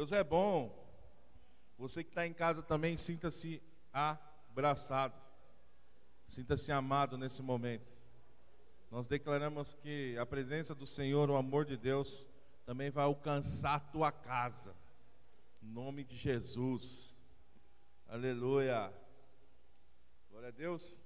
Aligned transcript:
Deus 0.00 0.12
é 0.12 0.24
bom. 0.24 0.74
Você 1.76 2.02
que 2.02 2.08
está 2.08 2.26
em 2.26 2.32
casa 2.32 2.62
também, 2.62 2.96
sinta-se 2.96 3.62
abraçado. 3.92 5.12
Sinta-se 6.26 6.72
amado 6.72 7.18
nesse 7.18 7.42
momento. 7.42 7.92
Nós 8.90 9.06
declaramos 9.06 9.74
que 9.74 10.16
a 10.16 10.24
presença 10.24 10.74
do 10.74 10.86
Senhor, 10.86 11.28
o 11.28 11.36
amor 11.36 11.66
de 11.66 11.76
Deus, 11.76 12.26
também 12.64 12.88
vai 12.88 13.04
alcançar 13.04 13.74
a 13.74 13.80
tua 13.80 14.10
casa. 14.10 14.74
Em 15.62 15.68
nome 15.68 16.02
de 16.02 16.16
Jesus. 16.16 17.14
Aleluia. 18.08 18.90
Glória 20.30 20.48
a 20.48 20.50
Deus. 20.52 21.04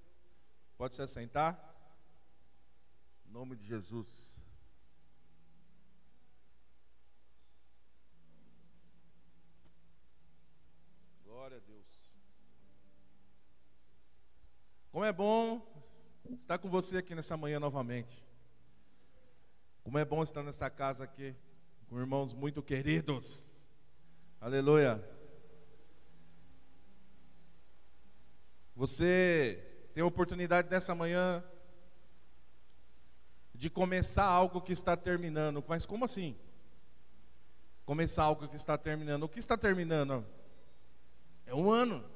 Pode 0.79 0.95
se 0.95 1.02
assentar? 1.02 1.58
Em 3.26 3.32
nome 3.32 3.56
de 3.56 3.66
Jesus. 3.66 4.34
Glória 11.45 11.59
a 11.59 11.61
Deus. 11.61 12.11
Como 15.04 15.10
é 15.10 15.12
bom 15.12 15.60
estar 16.30 16.56
com 16.56 16.70
você 16.70 16.96
aqui 16.96 17.14
nessa 17.14 17.36
manhã 17.36 17.60
novamente. 17.60 18.24
Como 19.82 19.98
é 19.98 20.04
bom 20.04 20.22
estar 20.22 20.42
nessa 20.42 20.70
casa 20.70 21.04
aqui, 21.04 21.36
com 21.90 22.00
irmãos 22.00 22.32
muito 22.32 22.62
queridos. 22.62 23.44
Aleluia. 24.40 25.06
Você 28.74 29.62
tem 29.92 30.02
a 30.02 30.06
oportunidade 30.06 30.70
nessa 30.70 30.94
manhã 30.94 31.44
de 33.55 33.68
começar 33.68 34.24
algo 34.24 34.62
que 34.62 34.72
está 34.72 34.96
terminando. 34.96 35.62
Mas 35.68 35.84
como 35.84 36.06
assim? 36.06 36.34
Começar 37.84 38.22
algo 38.22 38.48
que 38.48 38.56
está 38.56 38.78
terminando. 38.78 39.24
O 39.24 39.28
que 39.28 39.39
está 39.39 39.58
terminando? 39.58 40.24
É 41.44 41.55
um 41.55 41.70
ano. 41.70 42.14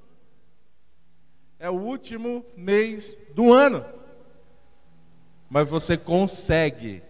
É 1.59 1.69
o 1.69 1.75
último 1.75 2.45
mês 2.57 3.19
do 3.35 3.53
ano. 3.53 3.85
Mas 5.51 5.69
você 5.69 5.97
consegue. 5.97 7.03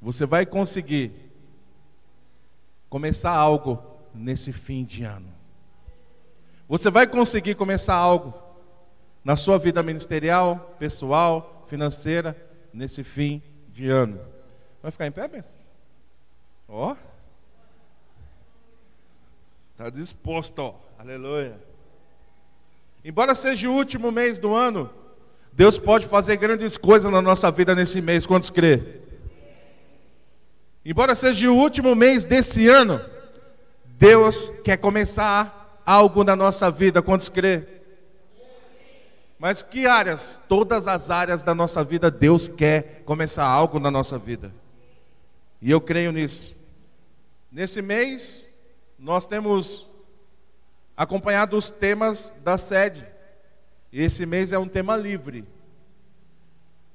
Você 0.00 0.26
vai 0.26 0.46
conseguir 0.46 1.12
começar 2.88 3.32
algo 3.32 3.82
nesse 4.14 4.52
fim 4.52 4.84
de 4.84 5.04
ano. 5.04 5.32
Você 6.68 6.90
vai 6.90 7.06
conseguir 7.06 7.54
começar 7.54 7.94
algo 7.94 8.34
na 9.24 9.34
sua 9.34 9.58
vida 9.58 9.82
ministerial, 9.82 10.76
pessoal, 10.78 11.64
financeira, 11.66 12.36
nesse 12.72 13.02
fim 13.02 13.42
de 13.68 13.88
ano. 13.88 14.20
Vai 14.82 14.90
ficar 14.90 15.06
em 15.06 15.12
pé, 15.12 15.26
Bens? 15.26 15.66
Ó. 16.68 16.94
Está 19.72 19.90
disposto, 19.90 20.58
ó. 20.60 20.74
aleluia. 20.98 21.67
Embora 23.04 23.34
seja 23.34 23.68
o 23.68 23.74
último 23.74 24.10
mês 24.10 24.38
do 24.38 24.54
ano, 24.54 24.90
Deus 25.52 25.78
pode 25.78 26.06
fazer 26.06 26.36
grandes 26.36 26.76
coisas 26.76 27.10
na 27.10 27.22
nossa 27.22 27.50
vida 27.50 27.74
nesse 27.74 28.00
mês. 28.00 28.26
Quantos 28.26 28.50
crê? 28.50 29.00
Embora 30.84 31.14
seja 31.14 31.50
o 31.50 31.56
último 31.56 31.94
mês 31.94 32.24
desse 32.24 32.68
ano, 32.68 33.00
Deus 33.84 34.50
quer 34.64 34.76
começar 34.76 35.82
algo 35.84 36.22
na 36.24 36.36
nossa 36.36 36.70
vida. 36.70 37.02
Quantos 37.02 37.28
crê? 37.28 37.64
Mas 39.38 39.62
que 39.62 39.86
áreas? 39.86 40.40
Todas 40.48 40.88
as 40.88 41.10
áreas 41.10 41.42
da 41.42 41.54
nossa 41.54 41.84
vida, 41.84 42.10
Deus 42.10 42.48
quer 42.48 43.02
começar 43.04 43.44
algo 43.44 43.78
na 43.78 43.90
nossa 43.90 44.18
vida. 44.18 44.52
E 45.62 45.70
eu 45.70 45.80
creio 45.80 46.12
nisso. 46.12 46.54
Nesse 47.50 47.80
mês, 47.80 48.48
nós 48.98 49.26
temos 49.26 49.86
acompanhado 50.98 51.56
os 51.56 51.70
temas 51.70 52.32
da 52.42 52.58
sede. 52.58 53.06
E 53.92 54.02
esse 54.02 54.26
mês 54.26 54.52
é 54.52 54.58
um 54.58 54.66
tema 54.66 54.96
livre. 54.96 55.44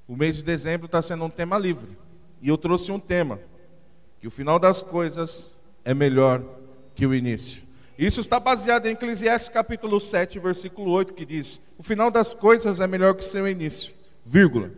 O 0.06 0.18
mês 0.18 0.36
de 0.36 0.44
dezembro 0.44 0.88
está 0.88 1.02
sendo 1.02 1.24
um 1.24 1.30
tema 1.30 1.58
livre. 1.58 1.98
E 2.42 2.50
eu 2.50 2.58
trouxe 2.58 2.92
um 2.92 3.00
tema: 3.00 3.40
que 4.20 4.28
o 4.28 4.32
final 4.32 4.60
das 4.60 4.82
coisas 4.82 5.52
é 5.86 5.94
melhor 5.94 6.44
que 6.94 7.08
o 7.08 7.16
início. 7.16 7.64
Isso 7.98 8.20
está 8.20 8.40
baseado 8.40 8.88
em 8.88 8.92
Eclesiastes 8.92 9.48
capítulo 9.50 10.00
7, 10.00 10.38
versículo 10.38 10.92
8, 10.92 11.14
que 11.14 11.26
diz: 11.26 11.62
O 11.78 11.84
final 11.84 12.12
das 12.12 12.34
coisas 12.34 12.82
é 12.82 12.88
melhor 12.88 13.16
que 13.16 13.24
seu 13.24 13.48
início, 13.48 13.94
vírgula. 14.26 14.70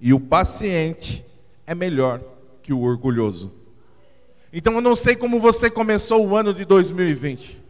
E 0.00 0.14
o 0.14 0.18
paciente 0.18 1.24
é 1.66 1.74
melhor 1.74 2.20
que 2.62 2.72
o 2.72 2.80
orgulhoso. 2.80 3.52
Então 4.50 4.72
eu 4.74 4.80
não 4.80 4.94
sei 4.94 5.16
como 5.16 5.38
você 5.38 5.68
começou 5.68 6.26
o 6.26 6.34
ano 6.34 6.54
de 6.54 6.64
2020. 6.64 7.63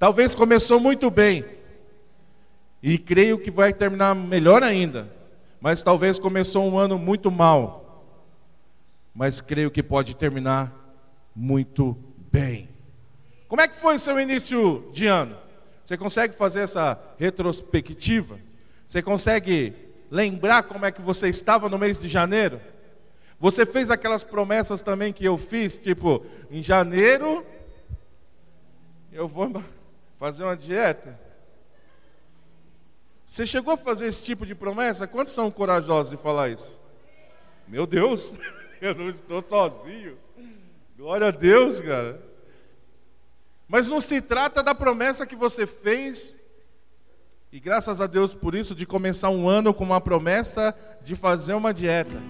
Talvez 0.00 0.34
começou 0.34 0.80
muito 0.80 1.10
bem. 1.10 1.44
E 2.82 2.96
creio 2.96 3.38
que 3.38 3.50
vai 3.50 3.70
terminar 3.70 4.14
melhor 4.14 4.62
ainda. 4.62 5.12
Mas 5.60 5.82
talvez 5.82 6.18
começou 6.18 6.66
um 6.66 6.78
ano 6.78 6.98
muito 6.98 7.30
mal. 7.30 8.02
Mas 9.14 9.42
creio 9.42 9.70
que 9.70 9.82
pode 9.82 10.16
terminar 10.16 10.74
muito 11.36 11.94
bem. 12.32 12.70
Como 13.46 13.60
é 13.60 13.68
que 13.68 13.76
foi 13.76 13.98
seu 13.98 14.18
início 14.18 14.88
de 14.90 15.06
ano? 15.06 15.36
Você 15.84 15.98
consegue 15.98 16.34
fazer 16.34 16.60
essa 16.60 16.98
retrospectiva? 17.18 18.38
Você 18.86 19.02
consegue 19.02 19.74
lembrar 20.10 20.62
como 20.62 20.86
é 20.86 20.90
que 20.90 21.02
você 21.02 21.28
estava 21.28 21.68
no 21.68 21.78
mês 21.78 22.00
de 22.00 22.08
janeiro? 22.08 22.58
Você 23.38 23.66
fez 23.66 23.90
aquelas 23.90 24.24
promessas 24.24 24.80
também 24.80 25.12
que 25.12 25.26
eu 25.26 25.36
fiz, 25.36 25.76
tipo, 25.76 26.24
em 26.50 26.62
janeiro 26.62 27.44
eu 29.12 29.28
vou 29.28 29.62
fazer 30.20 30.42
uma 30.42 30.54
dieta. 30.54 31.18
Você 33.26 33.46
chegou 33.46 33.72
a 33.72 33.76
fazer 33.76 34.06
esse 34.06 34.22
tipo 34.22 34.44
de 34.44 34.54
promessa? 34.54 35.06
Quantos 35.06 35.32
são 35.32 35.50
corajosos 35.50 36.10
de 36.10 36.18
falar 36.18 36.50
isso? 36.50 36.78
Meu 37.66 37.86
Deus, 37.86 38.34
eu 38.82 38.94
não 38.94 39.08
estou 39.08 39.40
sozinho. 39.40 40.18
Glória 40.94 41.28
a 41.28 41.30
Deus, 41.30 41.80
cara. 41.80 42.20
Mas 43.66 43.88
não 43.88 43.98
se 43.98 44.20
trata 44.20 44.62
da 44.62 44.74
promessa 44.74 45.24
que 45.24 45.34
você 45.34 45.66
fez, 45.66 46.36
e 47.50 47.58
graças 47.58 47.98
a 47.98 48.06
Deus 48.06 48.34
por 48.34 48.54
isso, 48.54 48.74
de 48.74 48.84
começar 48.84 49.30
um 49.30 49.48
ano 49.48 49.72
com 49.72 49.84
uma 49.84 50.02
promessa 50.02 50.76
de 51.02 51.14
fazer 51.14 51.54
uma 51.54 51.72
dieta. 51.72 52.20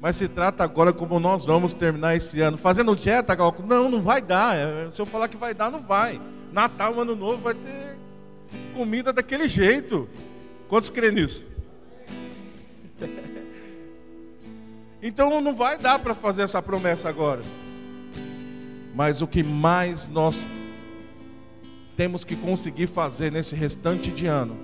Mas 0.00 0.14
se 0.14 0.28
trata 0.28 0.62
agora 0.62 0.92
como 0.92 1.18
nós 1.18 1.46
vamos 1.46 1.74
terminar 1.74 2.14
esse 2.14 2.40
ano. 2.40 2.56
Fazendo 2.56 2.94
dieta, 2.94 3.34
Galco? 3.34 3.62
Não, 3.66 3.88
não 3.88 4.02
vai 4.02 4.22
dar. 4.22 4.54
É, 4.54 4.88
se 4.88 5.02
eu 5.02 5.06
falar 5.06 5.26
que 5.26 5.36
vai 5.36 5.52
dar, 5.52 5.68
não 5.68 5.80
vai. 5.80 6.20
Natal, 6.52 6.98
Ano 7.00 7.14
Novo, 7.14 7.42
vai 7.42 7.54
ter 7.54 7.96
comida 8.74 9.12
daquele 9.12 9.48
jeito. 9.48 10.08
Quantos 10.68 10.90
creem 10.90 11.12
nisso? 11.14 11.44
Então 15.02 15.40
não 15.40 15.54
vai 15.54 15.78
dar 15.78 16.00
para 16.00 16.14
fazer 16.16 16.42
essa 16.42 16.60
promessa 16.60 17.08
agora. 17.08 17.42
Mas 18.92 19.20
o 19.20 19.26
que 19.26 19.42
mais 19.42 20.08
nós 20.08 20.48
temos 21.96 22.24
que 22.24 22.34
conseguir 22.34 22.86
fazer 22.86 23.30
nesse 23.30 23.54
restante 23.54 24.10
de 24.10 24.26
ano 24.26 24.56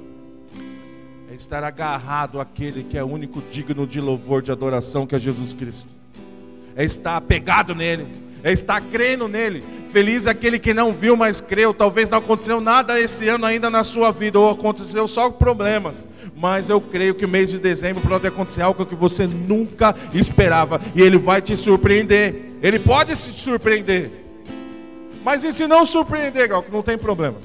é 1.31 1.35
estar 1.35 1.63
agarrado 1.63 2.41
àquele 2.41 2.83
que 2.83 2.99
é 2.99 3.05
o 3.05 3.07
único 3.07 3.43
digno 3.51 3.87
de 3.87 4.01
louvor, 4.01 4.43
de 4.43 4.51
adoração, 4.51 5.07
que 5.07 5.15
é 5.15 5.19
Jesus 5.19 5.53
Cristo. 5.53 5.89
É 6.75 6.85
estar 6.85 7.17
apegado 7.17 7.75
nele, 7.75 8.07
é 8.43 8.53
estar 8.53 8.81
crendo 8.81 9.29
nele. 9.29 9.63
Feliz 9.91 10.27
é 10.27 10.31
aquele 10.31 10.59
que 10.59 10.73
não 10.73 10.93
viu, 10.93 11.17
mas 11.17 11.41
creu. 11.41 11.75
Talvez 11.75 12.09
não 12.09 12.19
aconteceu 12.19 12.61
nada 12.61 12.99
esse 13.01 13.29
ano 13.29 13.45
ainda 13.45 13.69
na 13.69 13.85
sua 13.85 14.11
vida, 14.11 14.39
ou 14.39 14.51
aconteceu 14.51 15.07
só 15.07 15.31
problemas. 15.31 16.09
Mas 16.37 16.69
eu 16.69 16.81
creio 16.81 17.15
que 17.15 17.25
o 17.25 17.29
mês 17.29 17.51
de 17.51 17.59
dezembro 17.59 18.03
pode 18.07 18.27
acontecer 18.27 18.63
algo 18.63 18.87
que 18.87 18.95
você 18.95 19.27
nunca 19.27 19.95
esperava. 20.15 20.81
E 20.95 21.03
ele 21.03 21.19
vai 21.19 21.43
te 21.43 21.57
surpreender. 21.57 22.35
Ele 22.63 22.79
pode 22.79 23.15
se 23.17 23.31
surpreender. 23.33 24.11
Mas 25.25 25.45
e 25.45 25.53
se 25.53 25.67
não 25.67 25.85
surpreender, 25.85 26.49
Gal, 26.49 26.63
que 26.63 26.73
não 26.73 26.83
tem 26.83 26.99
problema. 26.99 27.37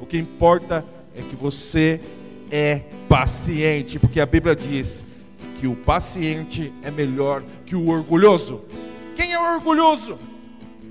O 0.00 0.06
que 0.06 0.18
importa 0.18 0.84
é 1.16 1.22
que 1.22 1.34
você 1.34 2.00
é 2.50 2.82
paciente, 3.08 3.98
porque 3.98 4.20
a 4.20 4.26
Bíblia 4.26 4.54
diz 4.54 5.04
que 5.58 5.66
o 5.66 5.74
paciente 5.74 6.72
é 6.82 6.90
melhor 6.90 7.42
que 7.64 7.74
o 7.74 7.88
orgulhoso. 7.88 8.60
Quem 9.14 9.32
é 9.32 9.38
orgulhoso? 9.38 10.18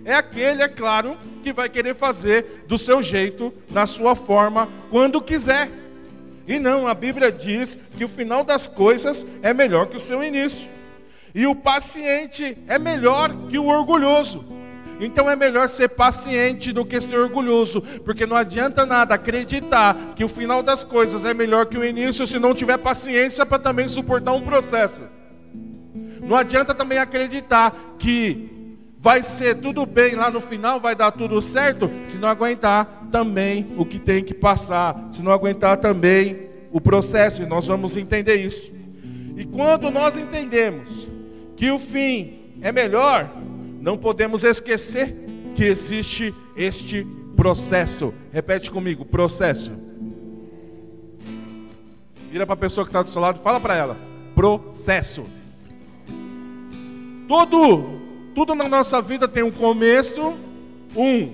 É 0.06 0.14
aquele, 0.16 0.62
é 0.62 0.68
claro, 0.68 1.18
que 1.44 1.54
vai 1.54 1.70
querer 1.70 1.96
fazer 1.96 2.66
do 2.68 2.78
seu 2.78 3.02
jeito, 3.02 3.54
na 3.70 3.86
sua 3.88 4.16
forma, 4.16 4.68
quando 4.90 5.22
quiser. 5.22 5.70
E 6.48 6.60
não, 6.60 6.88
a 6.88 6.94
Bíblia 6.94 7.31
diz 7.31 7.78
que 7.98 8.04
o 8.04 8.10
final 8.10 8.44
das 8.44 8.68
coisas 8.68 9.25
é 9.42 9.54
melhor 9.54 9.88
que 9.88 9.98
o 9.98 10.00
seu 10.00 10.24
início. 10.24 10.68
E 11.34 11.48
o 11.48 11.56
paciente 11.56 12.58
é 12.68 12.78
melhor 12.78 13.34
que 13.48 13.58
o 13.58 13.66
orgulhoso. 13.66 14.44
Então 15.00 15.30
é 15.30 15.36
melhor 15.36 15.68
ser 15.68 15.90
paciente 15.90 16.72
do 16.72 16.86
que 16.86 17.00
ser 17.02 17.18
orgulhoso, 17.18 17.81
porque 18.06 18.26
não 18.26 18.36
adianta 18.36 18.86
nada 18.86 19.16
acreditar 19.16 19.96
que 20.16 20.24
o 20.24 20.30
final 20.30 20.62
das 20.62 20.84
coisas 20.84 21.26
é 21.26 21.34
melhor 21.34 21.66
que 21.66 21.78
o 21.78 21.84
início 21.84 22.28
se 22.28 22.38
não 22.38 22.54
tiver 22.54 22.78
paciência 22.78 23.46
para 23.46 23.60
também 23.60 23.88
suportar 23.88 24.34
um 24.34 24.42
processo. 24.42 25.02
Não 26.25 26.36
adianta 26.36 26.74
também 26.74 26.98
acreditar 26.98 27.96
que 28.00 28.78
vai 29.00 29.22
ser 29.22 29.56
tudo 29.56 29.86
bem 29.86 30.16
lá 30.16 30.31
no 30.31 30.40
final, 30.40 30.80
vai 30.80 30.96
dar 30.96 31.12
tudo 31.12 31.42
certo, 31.42 31.92
se 32.06 32.18
não 32.18 32.30
aguentar 32.30 33.10
também 33.12 33.68
o 33.78 33.86
que 33.86 34.00
tem 34.00 34.24
que 34.24 34.34
passar, 34.34 35.10
se 35.12 35.22
não 35.22 35.31
aguentar 35.31 35.78
também 35.78 36.48
o 36.72 36.80
processo, 36.80 37.44
e 37.44 37.46
nós 37.46 37.68
vamos 37.68 37.98
entender 37.98 38.36
isso. 38.36 38.72
E 39.36 39.44
quando 39.44 39.92
nós 39.92 40.16
entendemos 40.16 41.08
que 41.58 41.70
o 41.70 41.78
fim 41.78 42.56
é 42.62 42.72
melhor, 42.72 43.30
não 43.81 43.98
podemos 43.98 44.44
esquecer 44.46 45.14
que 45.56 45.66
existe 45.66 46.34
este 46.56 47.06
processo. 47.36 48.14
Repete 48.31 48.72
comigo: 48.72 49.04
processo. 49.04 49.72
Vira 52.31 52.46
para 52.46 52.54
a 52.54 52.58
pessoa 52.58 52.86
que 52.86 52.90
está 52.90 53.02
do 53.02 53.10
seu 53.10 53.22
lado, 53.22 53.42
fala 53.42 53.60
para 53.60 53.76
ela: 53.76 53.98
processo. 54.34 55.26
Tudo, 57.28 58.00
tudo 58.36 58.54
na 58.56 58.68
nossa 58.68 59.02
vida 59.02 59.28
tem 59.28 59.44
um 59.44 59.52
começo, 59.52 60.34
um, 60.96 61.34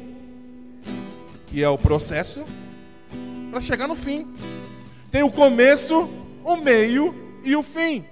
que 1.47 1.63
é 1.63 1.69
o 1.69 1.77
processo, 1.77 2.43
para 3.49 3.59
chegar 3.59 3.87
no 3.87 3.95
fim. 3.95 4.27
Tem 5.11 5.23
o 5.23 5.31
começo, 5.31 6.09
o 6.43 6.55
meio 6.55 7.15
e 7.43 7.55
o 7.55 7.63
fim. 7.63 8.05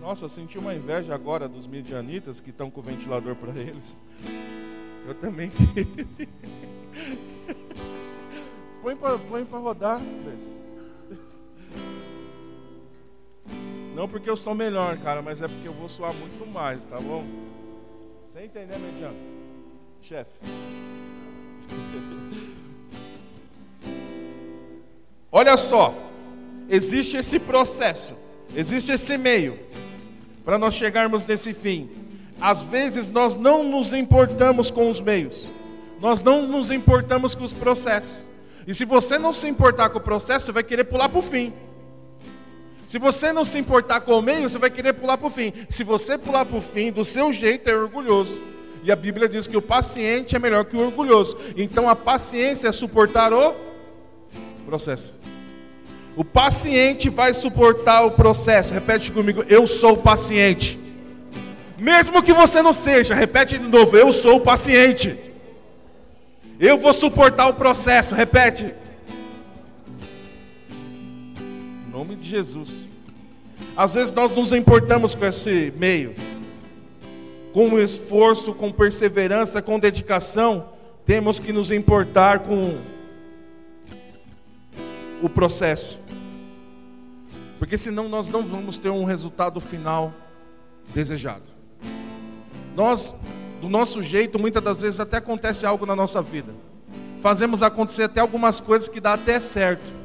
Nossa, 0.00 0.24
eu 0.24 0.28
senti 0.30 0.56
uma 0.58 0.74
inveja 0.74 1.14
agora 1.14 1.46
dos 1.46 1.66
medianitas 1.66 2.40
que 2.40 2.48
estão 2.48 2.70
com 2.70 2.80
o 2.80 2.82
ventilador 2.82 3.34
para 3.36 3.52
eles. 3.60 3.98
Eu 5.06 5.14
também. 5.14 5.50
põe 8.82 9.44
para 9.44 9.58
rodar. 9.58 10.00
Não 13.98 14.08
porque 14.08 14.30
eu 14.30 14.36
sou 14.36 14.54
melhor, 14.54 14.96
cara, 14.98 15.20
mas 15.20 15.42
é 15.42 15.48
porque 15.48 15.66
eu 15.66 15.72
vou 15.72 15.88
suar 15.88 16.14
muito 16.14 16.46
mais, 16.46 16.86
tá 16.86 17.00
bom? 17.00 17.24
Você 18.30 18.44
entender, 18.44 18.78
mediano? 18.78 19.16
Chefe. 20.00 20.30
Olha 25.32 25.56
só, 25.56 25.92
existe 26.68 27.16
esse 27.16 27.40
processo, 27.40 28.16
existe 28.54 28.92
esse 28.92 29.18
meio 29.18 29.58
para 30.44 30.58
nós 30.58 30.74
chegarmos 30.74 31.26
nesse 31.26 31.52
fim. 31.52 31.90
Às 32.40 32.62
vezes 32.62 33.10
nós 33.10 33.34
não 33.34 33.64
nos 33.64 33.92
importamos 33.92 34.70
com 34.70 34.88
os 34.88 35.00
meios, 35.00 35.48
nós 36.00 36.22
não 36.22 36.46
nos 36.46 36.70
importamos 36.70 37.34
com 37.34 37.42
os 37.42 37.52
processos. 37.52 38.22
E 38.64 38.72
se 38.72 38.84
você 38.84 39.18
não 39.18 39.32
se 39.32 39.48
importar 39.48 39.90
com 39.90 39.98
o 39.98 40.00
processo, 40.00 40.46
você 40.46 40.52
vai 40.52 40.62
querer 40.62 40.84
pular 40.84 41.08
para 41.08 41.18
o 41.18 41.22
fim. 41.22 41.52
Se 42.88 42.98
você 42.98 43.34
não 43.34 43.44
se 43.44 43.58
importar 43.58 44.00
com 44.00 44.18
o 44.18 44.22
meio, 44.22 44.48
você 44.48 44.58
vai 44.58 44.70
querer 44.70 44.94
pular 44.94 45.18
para 45.18 45.26
o 45.26 45.30
fim. 45.30 45.52
Se 45.68 45.84
você 45.84 46.16
pular 46.16 46.46
para 46.46 46.56
o 46.56 46.60
fim, 46.62 46.90
do 46.90 47.04
seu 47.04 47.30
jeito 47.30 47.68
é 47.68 47.76
orgulhoso. 47.76 48.40
E 48.82 48.90
a 48.90 48.96
Bíblia 48.96 49.28
diz 49.28 49.46
que 49.46 49.58
o 49.58 49.60
paciente 49.60 50.34
é 50.34 50.38
melhor 50.38 50.64
que 50.64 50.74
o 50.74 50.86
orgulhoso. 50.86 51.36
Então 51.54 51.86
a 51.86 51.94
paciência 51.94 52.66
é 52.66 52.72
suportar 52.72 53.30
o 53.30 53.54
processo. 54.64 55.14
O 56.16 56.24
paciente 56.24 57.10
vai 57.10 57.34
suportar 57.34 58.06
o 58.06 58.12
processo. 58.12 58.72
Repete 58.72 59.12
comigo: 59.12 59.44
eu 59.48 59.66
sou 59.66 59.94
paciente. 59.94 60.80
Mesmo 61.78 62.22
que 62.22 62.32
você 62.32 62.62
não 62.62 62.72
seja, 62.72 63.14
repete 63.14 63.58
de 63.58 63.68
novo: 63.68 63.98
eu 63.98 64.10
sou 64.12 64.40
paciente. 64.40 65.14
Eu 66.58 66.78
vou 66.78 66.94
suportar 66.94 67.48
o 67.48 67.54
processo. 67.54 68.14
Repete. 68.14 68.74
Nome 71.98 72.14
de 72.14 72.28
Jesus. 72.28 72.84
Às 73.76 73.94
vezes 73.94 74.14
nós 74.14 74.32
nos 74.36 74.52
importamos 74.52 75.16
com 75.16 75.24
esse 75.24 75.72
meio. 75.76 76.14
Com 77.52 77.76
esforço, 77.76 78.54
com 78.54 78.70
perseverança, 78.70 79.60
com 79.60 79.80
dedicação, 79.80 80.68
temos 81.04 81.40
que 81.40 81.52
nos 81.52 81.72
importar 81.72 82.38
com 82.44 82.78
o 85.20 85.28
processo. 85.28 85.98
Porque 87.58 87.76
senão 87.76 88.08
nós 88.08 88.28
não 88.28 88.42
vamos 88.42 88.78
ter 88.78 88.90
um 88.90 89.02
resultado 89.02 89.60
final 89.60 90.14
desejado. 90.94 91.50
Nós, 92.76 93.12
do 93.60 93.68
nosso 93.68 94.00
jeito, 94.04 94.38
muitas 94.38 94.62
das 94.62 94.82
vezes 94.82 95.00
até 95.00 95.16
acontece 95.16 95.66
algo 95.66 95.84
na 95.84 95.96
nossa 95.96 96.22
vida. 96.22 96.54
Fazemos 97.20 97.60
acontecer 97.60 98.04
até 98.04 98.20
algumas 98.20 98.60
coisas 98.60 98.86
que 98.86 99.00
dá 99.00 99.14
até 99.14 99.40
certo, 99.40 99.98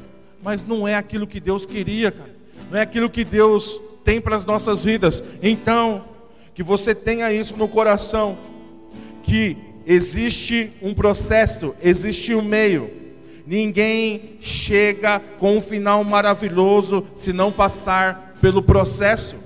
mas 0.44 0.64
não 0.64 0.86
é 0.86 0.94
aquilo 0.94 1.26
que 1.26 1.40
Deus 1.40 1.66
queria, 1.66 2.12
cara. 2.12 2.34
Não 2.70 2.78
é 2.78 2.82
aquilo 2.82 3.10
que 3.10 3.24
Deus 3.24 3.80
tem 4.04 4.20
para 4.20 4.36
as 4.36 4.44
nossas 4.44 4.84
vidas. 4.84 5.24
Então, 5.42 6.04
que 6.54 6.62
você 6.62 6.94
tenha 6.94 7.32
isso 7.32 7.56
no 7.56 7.66
coração, 7.66 8.38
que 9.22 9.56
existe 9.86 10.70
um 10.80 10.94
processo, 10.94 11.74
existe 11.82 12.34
um 12.34 12.42
meio 12.42 13.02
Ninguém 13.46 14.38
chega 14.40 15.20
com 15.20 15.58
um 15.58 15.60
final 15.60 16.02
maravilhoso 16.02 17.06
se 17.14 17.32
não 17.32 17.52
passar 17.52 18.36
pelo 18.40 18.62
processo. 18.62 19.36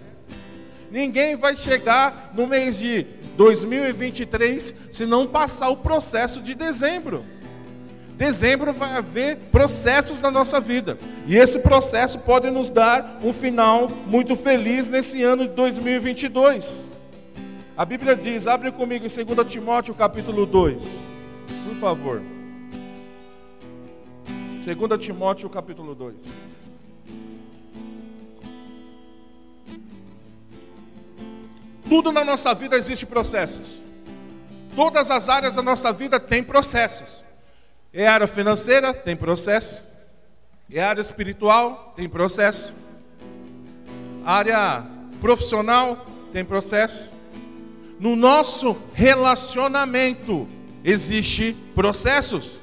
Ninguém 0.91 1.35
vai 1.35 1.57
chegar 1.57 2.33
no 2.35 2.47
mês 2.47 2.79
de 2.79 3.05
2023 3.37 4.75
se 4.93 5.05
não 5.05 5.27
passar 5.27 5.69
o 5.71 5.79
processo 5.79 6.41
de 6.41 6.55
dezembro. 6.55 7.25
Dezembro 8.19 8.73
vai 8.73 8.97
haver 8.97 9.37
processos 9.53 10.21
na 10.21 10.29
nossa 10.29 10.59
vida. 10.59 10.99
E 11.25 11.37
esse 11.37 11.61
processo 11.61 12.19
pode 12.19 12.51
nos 12.51 12.69
dar 12.69 13.21
um 13.23 13.33
final 13.33 13.89
muito 14.09 14.35
feliz 14.35 14.89
nesse 14.89 15.23
ano 15.23 15.47
de 15.47 15.55
2022. 15.55 16.85
A 17.77 17.85
Bíblia 17.85 18.17
diz, 18.17 18.49
abre 18.49 18.73
comigo 18.73 19.07
em 19.07 19.25
2 19.25 19.47
Timóteo 19.53 19.95
capítulo 19.95 20.47
2. 20.47 21.01
Por 21.65 21.77
favor. 21.77 22.21
2 24.27 25.01
Timóteo 25.01 25.49
capítulo 25.49 25.95
2. 25.95 26.17
Tudo 31.89 32.11
na 32.11 32.25
nossa 32.25 32.53
vida 32.53 32.77
existe 32.77 33.07
processos. 33.07 33.81
Todas 34.75 35.09
as 35.09 35.29
áreas 35.29 35.55
da 35.55 35.63
nossa 35.63 35.93
vida 35.93 36.19
têm 36.19 36.43
processos. 36.43 37.28
É 37.93 38.07
área 38.07 38.27
financeira, 38.27 38.93
tem 38.93 39.17
processo. 39.17 39.83
É 40.71 40.81
área 40.83 41.01
espiritual, 41.01 41.95
tem 41.97 42.09
processo. 42.09 42.75
Área 44.25 44.85
profissional, 45.21 46.07
tem 46.33 46.45
processo. 46.45 47.11
No 47.99 48.15
nosso 48.15 48.77
relacionamento 48.93 50.47
existe 50.85 51.57
processos. 51.75 52.61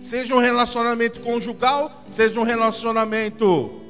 Seja 0.00 0.34
um 0.34 0.38
relacionamento 0.38 1.20
conjugal, 1.20 2.04
seja 2.08 2.38
um 2.38 2.44
relacionamento 2.44 3.80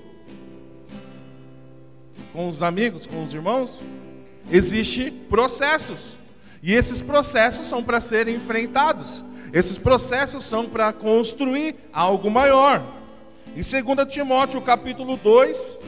com 2.32 2.48
os 2.48 2.62
amigos, 2.62 3.06
com 3.06 3.22
os 3.22 3.34
irmãos, 3.34 3.78
existe 4.50 5.10
processos. 5.28 6.16
E 6.62 6.72
esses 6.72 7.02
processos 7.02 7.66
são 7.66 7.82
para 7.82 8.00
serem 8.00 8.36
enfrentados. 8.36 9.24
Esses 9.54 9.78
processos 9.78 10.42
são 10.42 10.68
para 10.68 10.92
construir 10.92 11.76
algo 11.92 12.28
maior. 12.28 12.82
Em 13.56 13.62
2 13.62 14.12
Timóteo, 14.12 14.60
capítulo 14.60 15.16
2, 15.16 15.78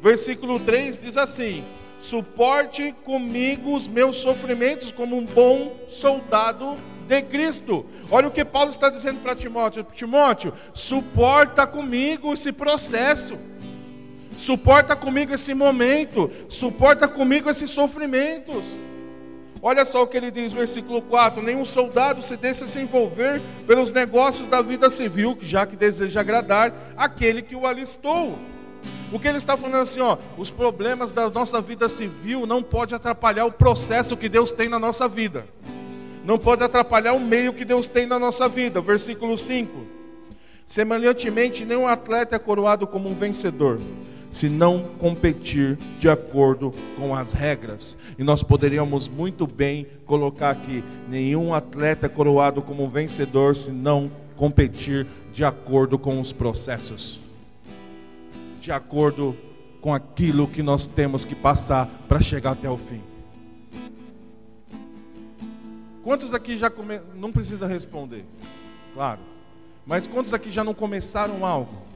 versículo 0.00 0.60
3 0.60 1.00
diz 1.00 1.16
assim: 1.16 1.64
Suporte 1.98 2.94
comigo 3.04 3.74
os 3.74 3.88
meus 3.88 4.14
sofrimentos 4.14 4.92
como 4.92 5.16
um 5.16 5.24
bom 5.24 5.76
soldado 5.88 6.76
de 7.08 7.20
Cristo. 7.22 7.84
Olha 8.08 8.28
o 8.28 8.30
que 8.30 8.44
Paulo 8.44 8.70
está 8.70 8.88
dizendo 8.88 9.20
para 9.24 9.34
Timóteo: 9.34 9.84
Timóteo, 9.92 10.54
suporta 10.72 11.66
comigo 11.66 12.32
esse 12.32 12.52
processo, 12.52 13.36
suporta 14.36 14.94
comigo 14.94 15.34
esse 15.34 15.52
momento, 15.52 16.30
suporta 16.48 17.08
comigo 17.08 17.50
esses 17.50 17.70
sofrimentos. 17.70 18.64
Olha 19.66 19.84
só 19.84 20.02
o 20.02 20.06
que 20.06 20.16
ele 20.16 20.30
diz, 20.30 20.52
versículo 20.52 21.00
4: 21.00 21.42
Nenhum 21.42 21.64
soldado 21.64 22.20
se 22.20 22.36
deixa 22.36 22.66
se 22.66 22.78
envolver 22.78 23.40
pelos 23.66 23.90
negócios 23.90 24.46
da 24.46 24.60
vida 24.60 24.90
civil, 24.90 25.38
já 25.40 25.64
que 25.64 25.74
deseja 25.74 26.20
agradar 26.20 26.72
aquele 26.96 27.40
que 27.40 27.56
o 27.56 27.66
alistou. 27.66 28.38
O 29.10 29.18
que 29.18 29.26
ele 29.26 29.38
está 29.38 29.56
falando 29.56 29.80
assim, 29.82 30.00
ó, 30.00 30.18
os 30.36 30.50
problemas 30.50 31.12
da 31.12 31.30
nossa 31.30 31.60
vida 31.60 31.88
civil 31.88 32.46
não 32.46 32.62
pode 32.62 32.94
atrapalhar 32.94 33.46
o 33.46 33.52
processo 33.52 34.16
que 34.16 34.28
Deus 34.28 34.52
tem 34.52 34.68
na 34.68 34.78
nossa 34.78 35.08
vida 35.08 35.46
não 36.24 36.38
pode 36.38 36.64
atrapalhar 36.64 37.12
o 37.12 37.20
meio 37.20 37.52
que 37.52 37.64
Deus 37.64 37.86
tem 37.86 38.06
na 38.06 38.18
nossa 38.18 38.48
vida. 38.48 38.80
Versículo 38.80 39.36
5. 39.36 39.86
Semelhantemente, 40.66 41.64
nenhum 41.64 41.86
atleta 41.86 42.36
é 42.36 42.38
coroado 42.38 42.86
como 42.86 43.10
um 43.10 43.14
vencedor, 43.14 43.78
se 44.34 44.48
não 44.48 44.82
competir 44.98 45.78
de 46.00 46.08
acordo 46.08 46.74
com 46.98 47.14
as 47.14 47.32
regras. 47.32 47.96
E 48.18 48.24
nós 48.24 48.42
poderíamos 48.42 49.06
muito 49.06 49.46
bem 49.46 49.86
colocar 50.04 50.50
aqui: 50.50 50.82
nenhum 51.08 51.54
atleta 51.54 52.08
coroado 52.08 52.60
como 52.60 52.90
vencedor, 52.90 53.54
se 53.54 53.70
não 53.70 54.10
competir 54.34 55.06
de 55.32 55.44
acordo 55.44 55.96
com 56.00 56.20
os 56.20 56.32
processos, 56.32 57.20
de 58.60 58.72
acordo 58.72 59.36
com 59.80 59.94
aquilo 59.94 60.48
que 60.48 60.64
nós 60.64 60.84
temos 60.84 61.24
que 61.24 61.36
passar 61.36 61.86
para 62.08 62.20
chegar 62.20 62.50
até 62.50 62.68
o 62.68 62.76
fim. 62.76 63.00
Quantos 66.02 66.34
aqui 66.34 66.58
já 66.58 66.68
come... 66.68 67.00
não 67.14 67.30
precisa 67.30 67.68
responder? 67.68 68.24
Claro. 68.94 69.20
Mas 69.86 70.08
quantos 70.08 70.34
aqui 70.34 70.50
já 70.50 70.64
não 70.64 70.74
começaram 70.74 71.46
algo? 71.46 71.93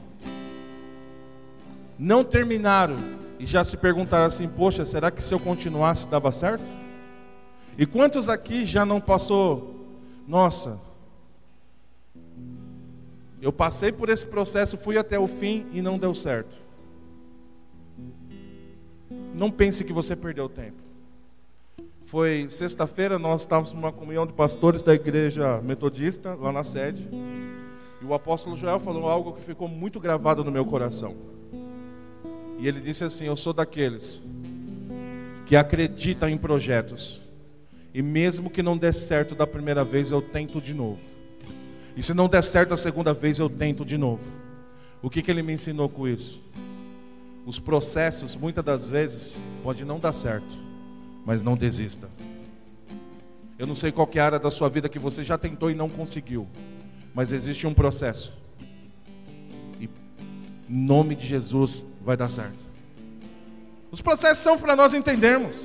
Não 1.99 2.23
terminaram 2.23 2.95
e 3.37 3.45
já 3.45 3.61
se 3.61 3.75
perguntaram 3.75 4.25
assim: 4.25 4.47
"Poxa, 4.47 4.85
será 4.85 5.11
que 5.11 5.21
se 5.21 5.33
eu 5.33 5.39
continuasse 5.39 6.07
dava 6.07 6.31
certo?" 6.31 6.63
E 7.77 7.85
quantos 7.85 8.29
aqui 8.29 8.65
já 8.65 8.85
não 8.85 9.01
passou? 9.01 9.75
Nossa, 10.25 10.79
eu 13.41 13.51
passei 13.51 13.91
por 13.91 14.09
esse 14.09 14.25
processo, 14.25 14.77
fui 14.77 14.97
até 14.97 15.19
o 15.19 15.27
fim 15.27 15.65
e 15.73 15.81
não 15.81 15.97
deu 15.97 16.15
certo. 16.15 16.57
Não 19.33 19.49
pense 19.49 19.83
que 19.83 19.93
você 19.93 20.15
perdeu 20.15 20.49
tempo. 20.49 20.77
Foi 22.05 22.47
sexta-feira, 22.49 23.19
nós 23.19 23.41
estávamos 23.41 23.71
numa 23.71 23.91
comunhão 23.91 24.25
de 24.25 24.33
pastores 24.33 24.81
da 24.81 24.93
igreja 24.93 25.61
metodista, 25.61 26.33
lá 26.33 26.51
na 26.51 26.63
sede. 26.63 27.07
E 28.01 28.05
o 28.05 28.13
apóstolo 28.13 28.57
Joel 28.57 28.79
falou 28.79 29.07
algo 29.07 29.33
que 29.33 29.41
ficou 29.41 29.67
muito 29.67 29.99
gravado 29.99 30.43
no 30.43 30.51
meu 30.51 30.65
coração. 30.65 31.15
E 32.59 32.67
ele 32.67 32.79
disse 32.79 33.03
assim: 33.03 33.25
Eu 33.25 33.35
sou 33.35 33.53
daqueles 33.53 34.21
que 35.45 35.55
acreditam 35.55 36.29
em 36.29 36.37
projetos. 36.37 37.23
E 37.93 38.03
mesmo 38.03 38.49
que 38.49 38.61
não 38.61 38.77
dê 38.77 38.93
certo 38.93 39.33
da 39.33 39.47
primeira 39.47 39.83
vez, 39.83 40.11
eu 40.11 40.21
tento 40.21 40.61
de 40.61 40.73
novo. 40.73 40.99
E 41.97 42.03
se 42.03 42.13
não 42.13 42.29
der 42.29 42.43
certo 42.43 42.73
a 42.73 42.77
segunda 42.77 43.13
vez, 43.13 43.39
eu 43.39 43.49
tento 43.49 43.83
de 43.83 43.97
novo. 43.97 44.21
O 45.01 45.09
que, 45.09 45.21
que 45.21 45.31
ele 45.31 45.41
me 45.41 45.53
ensinou 45.53 45.89
com 45.89 46.07
isso? 46.07 46.39
Os 47.45 47.57
processos, 47.57 48.35
muitas 48.35 48.63
das 48.63 48.87
vezes, 48.87 49.41
pode 49.63 49.83
não 49.83 49.99
dar 49.99 50.13
certo 50.13 50.69
mas 51.29 51.43
não 51.43 51.55
desista. 51.55 52.09
Eu 53.59 53.67
não 53.67 53.75
sei 53.75 53.91
qual 53.91 54.09
é 54.15 54.19
a 54.19 54.25
área 54.25 54.39
da 54.39 54.49
sua 54.49 54.67
vida 54.67 54.89
que 54.89 54.97
você 54.97 55.23
já 55.23 55.37
tentou 55.37 55.69
e 55.69 55.75
não 55.75 55.87
conseguiu, 55.87 56.47
mas 57.13 57.31
existe 57.31 57.67
um 57.67 57.73
processo. 57.73 58.33
E 59.79 59.85
em 59.85 59.89
nome 60.73 61.15
de 61.15 61.27
Jesus 61.27 61.83
vai 62.01 62.17
dar 62.17 62.29
certo. 62.29 62.69
Os 63.91 64.01
processos 64.01 64.43
são 64.43 64.57
para 64.57 64.75
nós 64.75 64.93
entendermos. 64.93 65.55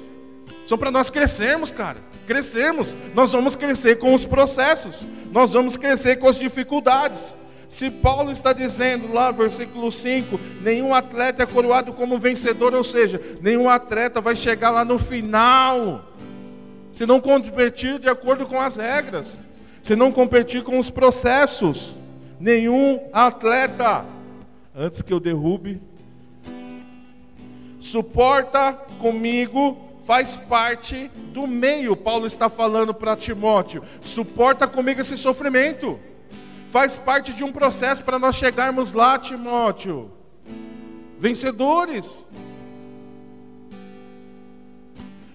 São 0.67 0.79
para 0.79 0.91
nós 0.91 1.11
crescermos, 1.11 1.71
cara. 1.71 1.99
Crescermos. 2.27 2.95
Nós 3.15 3.33
vamos 3.33 3.55
crescer 3.55 3.97
com 3.97 4.15
os 4.15 4.25
processos. 4.25 5.05
Nós 5.31 5.53
vamos 5.53 5.77
crescer 5.77 6.17
com 6.17 6.29
as 6.29 6.39
dificuldades. 6.39 7.37
Se 7.69 7.91
Paulo 7.91 8.31
está 8.31 8.53
dizendo 8.53 9.13
lá, 9.13 9.31
versículo 9.31 9.91
5, 9.91 10.39
nenhum 10.63 10.95
atleta 10.95 11.43
é 11.43 11.47
coroado 11.47 11.93
como 11.93 12.19
vencedor, 12.19 12.73
ou 12.75 12.85
seja, 12.85 13.21
nenhum 13.41 13.69
atleta 13.69 14.21
vai 14.21 14.37
chegar 14.37 14.71
lá 14.71 14.85
no 14.85 14.99
final, 14.99 16.13
se 16.93 17.05
não 17.05 17.21
competir 17.21 17.99
de 17.99 18.09
acordo 18.09 18.47
com 18.47 18.61
as 18.61 18.77
regras, 18.77 19.41
se 19.83 19.97
não 19.97 20.13
competir 20.13 20.63
com 20.63 20.79
os 20.79 20.89
processos. 20.89 21.99
Nenhum 22.39 23.01
atleta, 23.13 24.05
antes 24.73 25.03
que 25.03 25.13
eu 25.13 25.19
derrube, 25.19 25.81
suporta 27.85 28.73
comigo 28.99 29.77
faz 30.07 30.39
parte 30.39 31.11
do 31.33 31.47
meio. 31.47 31.95
Paulo 31.95 32.27
está 32.27 32.49
falando 32.49 32.95
para 32.95 33.15
Timóteo: 33.15 33.83
suporta 34.01 34.67
comigo 34.67 35.03
esse 35.03 35.19
sofrimento 35.19 36.01
faz 36.71 36.97
parte 36.97 37.33
de 37.33 37.45
um 37.45 37.53
processo 37.53 38.03
para 38.03 38.19
nós 38.19 38.37
chegarmos 38.37 38.93
lá, 38.93 39.19
Timóteo. 39.19 40.11
Vencedores. 41.19 42.25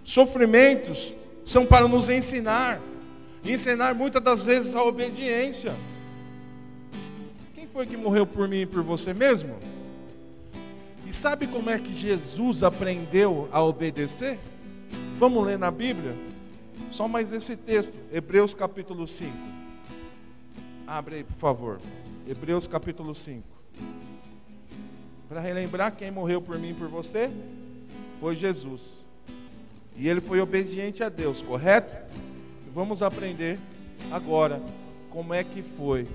Sofrimentos 0.04 1.16
são 1.46 1.68
para 1.68 1.88
nos 1.88 2.10
ensinar, 2.10 2.82
ensinar 3.46 3.94
muitas 3.94 4.24
das 4.24 4.46
vezes 4.48 4.74
a 4.74 4.84
obediência. 4.84 5.72
Quem 7.54 7.68
foi 7.68 7.86
que 7.86 7.96
morreu 7.96 8.26
por 8.26 8.48
mim 8.48 8.62
e 8.62 8.66
por 8.66 8.82
você 8.82 9.14
mesmo? 9.14 9.56
E 11.10 11.14
sabe 11.14 11.48
como 11.48 11.72
é 11.72 11.80
que 11.80 11.92
Jesus 11.92 12.62
aprendeu 12.62 13.50
a 13.52 13.64
obedecer? 13.64 14.38
Vamos 15.18 15.44
ler 15.44 15.58
na 15.58 15.72
Bíblia? 15.72 16.14
Só 16.92 17.08
mais 17.08 17.34
esse 17.34 17.58
texto, 17.58 17.92
Hebreus 18.14 18.54
capítulo 18.54 19.08
5. 19.08 19.34
Abre 20.86 21.16
aí, 21.16 21.24
por 21.24 21.34
favor. 21.34 21.82
Hebreus 22.28 22.68
capítulo 22.68 23.16
5. 23.16 23.42
Para 25.28 25.40
relembrar 25.42 25.96
quem 25.96 26.12
morreu 26.12 26.44
por 26.44 26.60
mim 26.60 26.70
e 26.70 26.74
por 26.76 26.88
você, 26.88 27.32
foi 28.20 28.36
Jesus. 28.36 29.00
E 29.98 30.08
ele 30.08 30.22
foi 30.22 30.40
obediente 30.40 31.04
a 31.04 31.10
Deus, 31.10 31.42
correto? 31.42 31.98
Vamos 32.72 33.02
aprender 33.02 33.58
agora 34.12 34.62
como 35.10 35.34
é 35.34 35.44
que 35.44 35.64
foi 35.64 36.08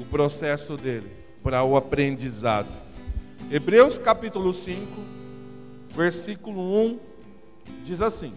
o 0.00 0.06
processo 0.06 0.74
dele 0.78 1.10
para 1.42 1.62
o 1.62 1.76
aprendizado. 1.76 2.85
Hebreus 3.48 3.96
capítulo 3.96 4.52
5, 4.52 4.84
versículo 5.90 6.60
1 6.84 6.98
diz 7.84 8.02
assim: 8.02 8.32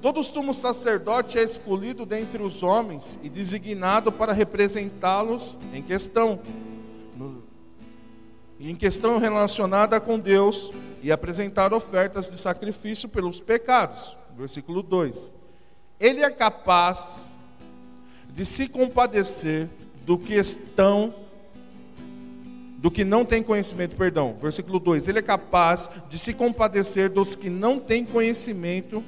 Todo 0.00 0.24
sumo 0.24 0.52
sacerdote 0.52 1.38
é 1.38 1.44
escolhido 1.44 2.04
dentre 2.04 2.42
os 2.42 2.64
homens 2.64 3.20
e 3.22 3.28
designado 3.28 4.10
para 4.10 4.32
representá-los 4.32 5.56
em 5.72 5.80
questão, 5.80 6.40
em 8.58 8.74
questão 8.74 9.16
relacionada 9.18 10.00
com 10.00 10.18
Deus 10.18 10.72
e 11.04 11.12
apresentar 11.12 11.72
ofertas 11.72 12.28
de 12.32 12.36
sacrifício 12.36 13.08
pelos 13.08 13.40
pecados. 13.40 14.18
Versículo 14.36 14.82
2. 14.82 15.32
Ele 16.00 16.24
é 16.24 16.30
capaz 16.32 17.28
de 18.28 18.44
se 18.44 18.68
compadecer 18.68 19.68
do 20.04 20.18
que 20.18 20.34
estão 20.34 21.21
do 22.82 22.90
que 22.90 23.04
não 23.04 23.24
tem 23.24 23.44
conhecimento, 23.44 23.96
perdão. 23.96 24.36
Versículo 24.42 24.80
2. 24.80 25.06
Ele 25.06 25.20
é 25.20 25.22
capaz 25.22 25.88
de 26.10 26.18
se 26.18 26.34
compadecer 26.34 27.08
dos 27.08 27.36
que 27.36 27.48
não 27.48 27.78
têm 27.78 28.04
conhecimento 28.04 29.04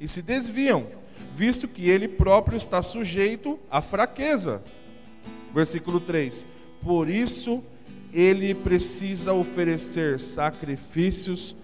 e 0.00 0.06
se 0.06 0.22
desviam, 0.22 0.86
visto 1.34 1.66
que 1.66 1.90
ele 1.90 2.06
próprio 2.06 2.56
está 2.56 2.80
sujeito 2.82 3.58
à 3.68 3.82
fraqueza. 3.82 4.62
Versículo 5.52 5.98
3: 5.98 6.46
Por 6.80 7.08
isso 7.08 7.64
ele 8.12 8.54
precisa 8.54 9.32
oferecer 9.32 10.20
sacrifícios 10.20 11.56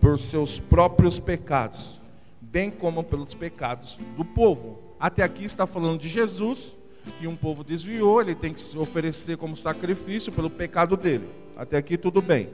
por 0.00 0.18
seus 0.18 0.58
próprios 0.58 1.16
pecados, 1.16 2.00
bem 2.40 2.72
como 2.72 3.04
pelos 3.04 3.34
pecados 3.34 3.96
do 4.16 4.24
povo. 4.24 4.80
Até 4.98 5.22
aqui 5.22 5.44
está 5.44 5.64
falando 5.64 6.00
de 6.00 6.08
Jesus, 6.08 6.76
que 7.10 7.26
um 7.26 7.36
povo 7.36 7.64
desviou, 7.64 8.20
ele 8.20 8.34
tem 8.34 8.52
que 8.52 8.60
se 8.60 8.76
oferecer 8.78 9.36
como 9.36 9.56
sacrifício 9.56 10.32
pelo 10.32 10.50
pecado 10.50 10.96
dele. 10.96 11.28
Até 11.56 11.76
aqui 11.76 11.96
tudo 11.96 12.22
bem. 12.22 12.48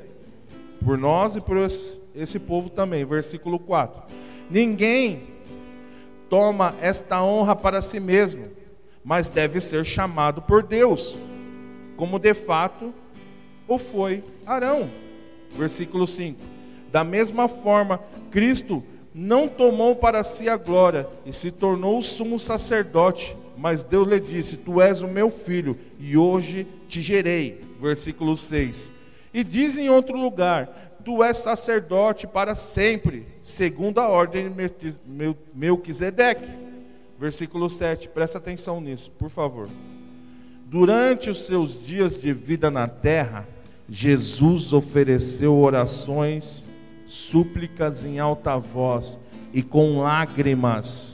Por 0.84 0.98
nós 0.98 1.36
e 1.36 1.40
por 1.40 1.56
esse, 1.56 2.38
povo 2.40 2.68
também. 2.70 3.04
Versículo 3.04 3.58
4. 3.58 4.02
Ninguém 4.50 5.24
toma 6.28 6.74
esta 6.80 7.22
honra 7.22 7.54
para 7.54 7.80
si 7.80 8.00
mesmo, 8.00 8.48
mas 9.04 9.28
deve 9.28 9.60
ser 9.60 9.84
chamado 9.84 10.42
por 10.42 10.62
Deus, 10.62 11.16
como 11.96 12.18
de 12.18 12.34
fato 12.34 12.92
o 13.68 13.78
foi 13.78 14.22
Arão. 14.46 14.90
Versículo 15.56 16.06
5. 16.06 16.40
Da 16.90 17.04
mesma 17.04 17.48
forma, 17.48 18.00
Cristo 18.30 18.82
não 19.14 19.46
tomou 19.46 19.94
para 19.94 20.24
si 20.24 20.48
a 20.48 20.56
glória 20.56 21.08
e 21.24 21.32
se 21.32 21.52
tornou 21.52 21.98
o 21.98 22.02
sumo 22.02 22.38
sacerdote, 22.38 23.36
mas 23.56 23.82
Deus 23.82 24.08
lhe 24.08 24.20
disse: 24.20 24.56
Tu 24.56 24.80
és 24.80 25.00
o 25.00 25.08
meu 25.08 25.30
filho, 25.30 25.78
e 25.98 26.16
hoje 26.16 26.66
te 26.88 27.00
gerei. 27.00 27.60
Versículo 27.80 28.36
6. 28.36 28.92
E 29.32 29.42
diz 29.42 29.76
em 29.76 29.88
outro 29.88 30.16
lugar: 30.16 30.84
tu 31.04 31.22
és 31.22 31.36
sacerdote 31.38 32.26
para 32.26 32.54
sempre, 32.54 33.26
segundo 33.42 33.98
a 34.00 34.08
ordem 34.08 34.50
de 34.50 35.34
Melquisedeque. 35.54 36.48
Versículo 37.18 37.70
7, 37.70 38.08
presta 38.08 38.38
atenção 38.38 38.80
nisso, 38.80 39.10
por 39.12 39.30
favor. 39.30 39.68
Durante 40.66 41.30
os 41.30 41.44
seus 41.44 41.78
dias 41.78 42.20
de 42.20 42.32
vida 42.32 42.70
na 42.70 42.88
terra, 42.88 43.46
Jesus 43.88 44.72
ofereceu 44.72 45.54
orações, 45.56 46.66
súplicas 47.06 48.02
em 48.02 48.18
alta 48.18 48.56
voz 48.58 49.18
e 49.52 49.62
com 49.62 50.00
lágrimas. 50.00 51.13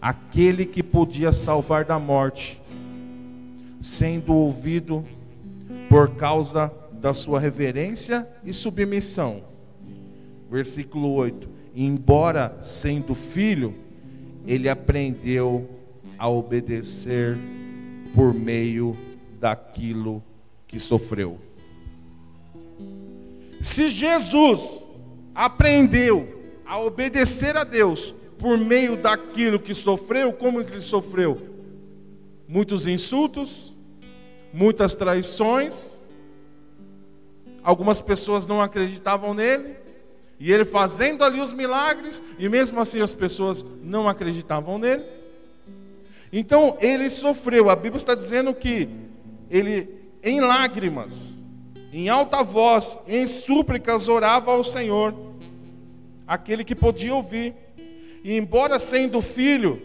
Aquele 0.00 0.64
que 0.64 0.82
podia 0.82 1.32
salvar 1.32 1.84
da 1.84 1.98
morte, 1.98 2.60
sendo 3.80 4.34
ouvido 4.34 5.04
por 5.88 6.14
causa 6.14 6.72
da 6.92 7.14
sua 7.14 7.40
reverência 7.40 8.26
e 8.44 8.52
submissão. 8.52 9.42
Versículo 10.50 11.12
8: 11.12 11.48
Embora 11.74 12.56
sendo 12.60 13.14
filho, 13.14 13.74
ele 14.46 14.68
aprendeu 14.68 15.68
a 16.18 16.28
obedecer 16.28 17.38
por 18.14 18.34
meio 18.34 18.96
daquilo 19.38 20.22
que 20.66 20.78
sofreu. 20.78 21.38
Se 23.60 23.90
Jesus 23.90 24.84
aprendeu 25.34 26.60
a 26.64 26.80
obedecer 26.80 27.56
a 27.56 27.64
Deus 27.64 28.14
por 28.38 28.56
meio 28.56 28.96
daquilo 28.96 29.58
que 29.58 29.74
sofreu, 29.74 30.32
como 30.32 30.64
que 30.64 30.72
ele 30.72 30.80
sofreu? 30.80 31.36
Muitos 32.46 32.86
insultos, 32.86 33.74
muitas 34.52 34.94
traições, 34.94 35.96
algumas 37.62 38.00
pessoas 38.00 38.46
não 38.46 38.62
acreditavam 38.62 39.34
nele, 39.34 39.76
e 40.40 40.52
ele 40.52 40.64
fazendo 40.64 41.24
ali 41.24 41.40
os 41.40 41.52
milagres, 41.52 42.22
e 42.38 42.48
mesmo 42.48 42.80
assim 42.80 43.00
as 43.00 43.12
pessoas 43.12 43.64
não 43.82 44.08
acreditavam 44.08 44.78
nele. 44.78 45.02
Então 46.32 46.76
ele 46.80 47.10
sofreu, 47.10 47.68
a 47.68 47.76
Bíblia 47.76 47.96
está 47.96 48.14
dizendo 48.14 48.54
que 48.54 48.88
ele, 49.50 49.88
em 50.22 50.40
lágrimas, 50.40 51.34
em 51.92 52.08
alta 52.08 52.42
voz, 52.42 52.98
em 53.08 53.26
súplicas, 53.26 54.08
orava 54.08 54.52
ao 54.52 54.62
Senhor, 54.62 55.14
aquele 56.26 56.62
que 56.62 56.74
podia 56.74 57.14
ouvir. 57.14 57.54
E 58.22 58.36
embora 58.36 58.78
sendo 58.78 59.22
filho, 59.22 59.80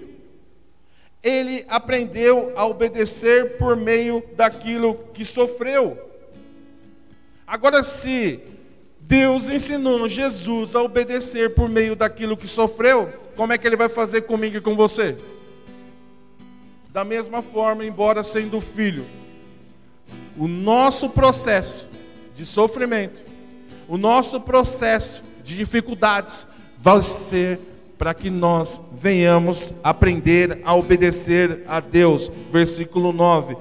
ele 1.21 1.65
aprendeu 1.69 2.51
a 2.55 2.65
obedecer 2.65 3.57
por 3.57 3.77
meio 3.77 4.23
daquilo 4.35 4.95
que 5.13 5.23
sofreu. 5.23 5.97
Agora, 7.47 7.83
se 7.83 8.39
Deus 8.99 9.47
ensinou 9.47 10.07
Jesus 10.07 10.75
a 10.75 10.81
obedecer 10.81 11.53
por 11.53 11.69
meio 11.69 11.95
daquilo 11.95 12.35
que 12.35 12.47
sofreu, 12.47 13.11
como 13.35 13.53
é 13.53 13.57
que 13.57 13.65
ele 13.65 13.75
vai 13.75 13.89
fazer 13.89 14.23
comigo 14.23 14.57
e 14.57 14.61
com 14.61 14.75
você? 14.75 15.17
Da 16.89 17.03
mesma 17.03 17.41
forma, 17.41 17.85
embora 17.85 18.23
sendo 18.23 18.59
filho, 18.59 19.05
o 20.37 20.47
nosso 20.47 21.09
processo 21.09 21.87
de 22.35 22.45
sofrimento, 22.45 23.23
o 23.87 23.97
nosso 23.97 24.41
processo 24.41 25.23
de 25.43 25.55
dificuldades 25.55 26.47
vai 26.77 27.01
ser 27.01 27.59
para 28.03 28.13
que 28.13 28.29
nós 28.29 28.81
venhamos 28.99 29.73
aprender 29.81 30.59
a 30.65 30.75
obedecer 30.75 31.63
a 31.65 31.79
Deus. 31.79 32.29
Versículo 32.51 33.13
9. 33.13 33.55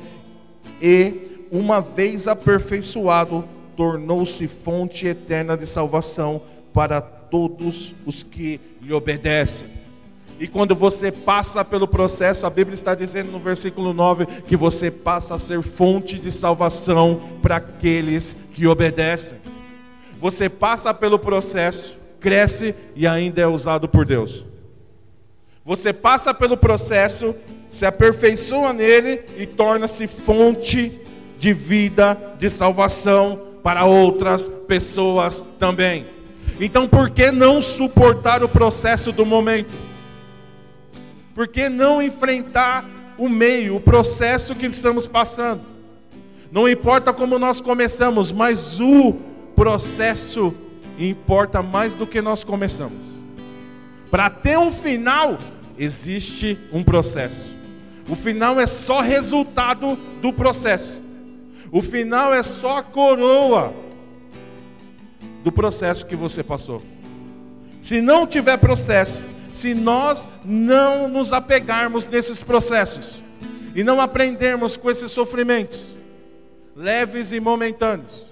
E 0.83 1.47
uma 1.53 1.81
vez 1.81 2.27
aperfeiçoado, 2.27 3.45
tornou-se 3.77 4.49
fonte 4.49 5.07
eterna 5.07 5.57
de 5.57 5.65
salvação 5.65 6.43
para 6.75 7.01
todos 7.01 7.95
os 8.05 8.25
que 8.25 8.61
lhe 8.81 8.93
obedecem. 8.93 9.69
E 10.41 10.49
quando 10.49 10.75
você 10.75 11.13
passa 11.13 11.65
pelo 11.65 11.87
processo, 11.87 12.45
a 12.45 12.51
Bíblia 12.51 12.75
está 12.75 12.97
dizendo 12.97 13.31
no 13.31 13.39
versículo 13.39 13.95
9 13.95 14.27
que 14.27 14.57
você 14.57 14.91
passa 14.91 15.37
a 15.37 15.39
ser 15.39 15.63
fonte 15.63 16.19
de 16.19 16.33
salvação 16.33 17.39
para 17.41 17.59
aqueles 17.59 18.37
que 18.53 18.67
obedecem. 18.67 19.39
Você 20.21 20.49
passa 20.49 20.93
pelo 20.93 21.17
processo, 21.17 22.02
cresce 22.23 22.75
e 22.95 23.07
ainda 23.07 23.43
é 23.43 23.47
usado 23.47 23.89
por 23.89 24.07
Deus. 24.07 24.45
Você 25.65 25.93
passa 25.93 26.33
pelo 26.33 26.57
processo, 26.57 27.35
se 27.69 27.85
aperfeiçoa 27.85 28.73
nele 28.73 29.23
e 29.37 29.47
torna-se 29.47 30.07
fonte 30.07 31.01
de 31.39 31.53
vida, 31.53 32.17
de 32.39 32.49
salvação 32.49 33.49
para 33.63 33.85
outras 33.85 34.49
pessoas 34.67 35.45
também. 35.59 36.07
Então, 36.61 36.89
por 36.89 37.11
que 37.11 37.31
não 37.31 37.61
suportar 37.61 38.43
o 38.43 38.49
processo 38.49 39.11
do 39.13 39.27
momento? 39.27 39.73
Por 41.35 41.49
que 41.49 41.69
não 41.69 42.03
enfrentar 42.03 42.85
o 43.17 43.29
meio, 43.29 43.77
o 43.77 43.81
processo 43.81 44.55
que 44.55 44.67
estamos 44.67 45.07
passando? 45.07 45.63
Não 46.51 46.69
importa 46.69 47.13
como 47.13 47.39
nós 47.39 47.61
começamos, 47.61 48.31
mas 48.31 48.79
o 48.79 49.15
processo 49.57 50.55
importa 50.99 51.63
mais 51.63 51.95
do 51.95 52.07
que 52.07 52.21
nós 52.21 52.45
começamos. 52.45 53.03
Para 54.11 54.29
ter 54.29 54.59
um 54.59 54.71
final, 54.71 55.39
existe 55.79 56.59
um 56.73 56.83
processo. 56.83 57.51
O 58.09 58.15
final 58.15 58.61
é 58.61 58.67
só 58.67 59.01
resultado 59.01 59.97
do 60.21 60.33
processo. 60.33 61.01
O 61.71 61.81
final 61.81 62.35
é 62.35 62.43
só 62.43 62.79
a 62.79 62.83
coroa 62.83 63.73
do 65.43 65.51
processo 65.51 66.07
que 66.07 66.15
você 66.15 66.43
passou. 66.43 66.83
Se 67.81 68.01
não 68.01 68.27
tiver 68.27 68.57
processo, 68.59 69.25
se 69.53 69.75
nós 69.75 70.29
não 70.45 71.09
nos 71.09 71.33
apegarmos 71.33 72.07
nesses 72.07 72.43
processos 72.43 73.23
e 73.75 73.83
não 73.83 74.01
aprendermos 74.01 74.77
com 74.77 74.91
esses 74.91 75.11
sofrimentos, 75.11 75.89
leves 76.77 77.33
e 77.33 77.41
momentâneos, 77.41 78.32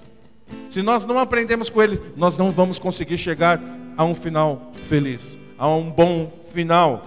se 0.68 0.82
nós 0.82 1.04
não 1.04 1.18
aprendemos 1.18 1.68
com 1.68 1.82
ele, 1.82 2.00
nós 2.16 2.36
não 2.36 2.50
vamos 2.50 2.78
conseguir 2.78 3.18
chegar 3.18 3.60
a 3.96 4.04
um 4.04 4.14
final 4.14 4.70
feliz, 4.88 5.36
a 5.58 5.68
um 5.68 5.90
bom 5.90 6.32
final. 6.52 7.06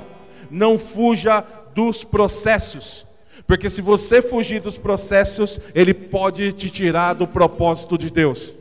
Não 0.50 0.78
fuja 0.78 1.44
dos 1.74 2.04
processos, 2.04 3.06
porque 3.48 3.70
se 3.70 3.82
você 3.82 4.22
fugir 4.22 4.62
dos 4.62 4.78
processos, 4.78 5.60
ele 5.74 5.94
pode 5.94 6.54
te 6.54 6.70
tirar 6.70 7.14
do 7.14 7.28
propósito 7.28 7.98
de 7.98 8.12
Deus. 8.12 8.54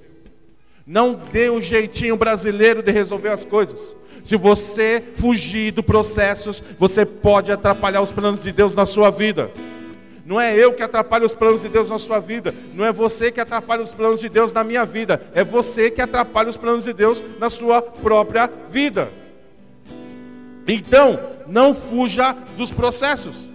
Não 0.86 1.14
dê 1.14 1.48
o 1.48 1.60
jeitinho 1.60 2.16
brasileiro 2.16 2.82
de 2.82 2.90
resolver 2.90 3.28
as 3.28 3.44
coisas. 3.44 3.96
Se 4.24 4.36
você 4.36 5.02
fugir 5.16 5.72
do 5.72 5.82
processos, 5.82 6.62
você 6.78 7.04
pode 7.04 7.50
atrapalhar 7.50 8.02
os 8.02 8.12
planos 8.12 8.42
de 8.42 8.52
Deus 8.52 8.74
na 8.74 8.86
sua 8.86 9.10
vida. 9.10 9.50
Não 10.24 10.40
é 10.40 10.56
eu 10.56 10.72
que 10.72 10.82
atrapalho 10.82 11.26
os 11.26 11.34
planos 11.34 11.62
de 11.62 11.68
Deus 11.68 11.90
na 11.90 11.98
sua 11.98 12.20
vida. 12.20 12.54
Não 12.74 12.84
é 12.84 12.92
você 12.92 13.32
que 13.32 13.40
atrapalha 13.40 13.82
os 13.82 13.92
planos 13.92 14.20
de 14.20 14.28
Deus 14.28 14.52
na 14.52 14.62
minha 14.62 14.84
vida. 14.84 15.20
É 15.34 15.42
você 15.42 15.90
que 15.90 16.00
atrapalha 16.00 16.48
os 16.48 16.56
planos 16.56 16.84
de 16.84 16.92
Deus 16.92 17.22
na 17.38 17.50
sua 17.50 17.82
própria 17.82 18.48
vida. 18.68 19.08
Então, 20.66 21.18
não 21.46 21.74
fuja 21.74 22.36
dos 22.56 22.70
processos. 22.70 23.48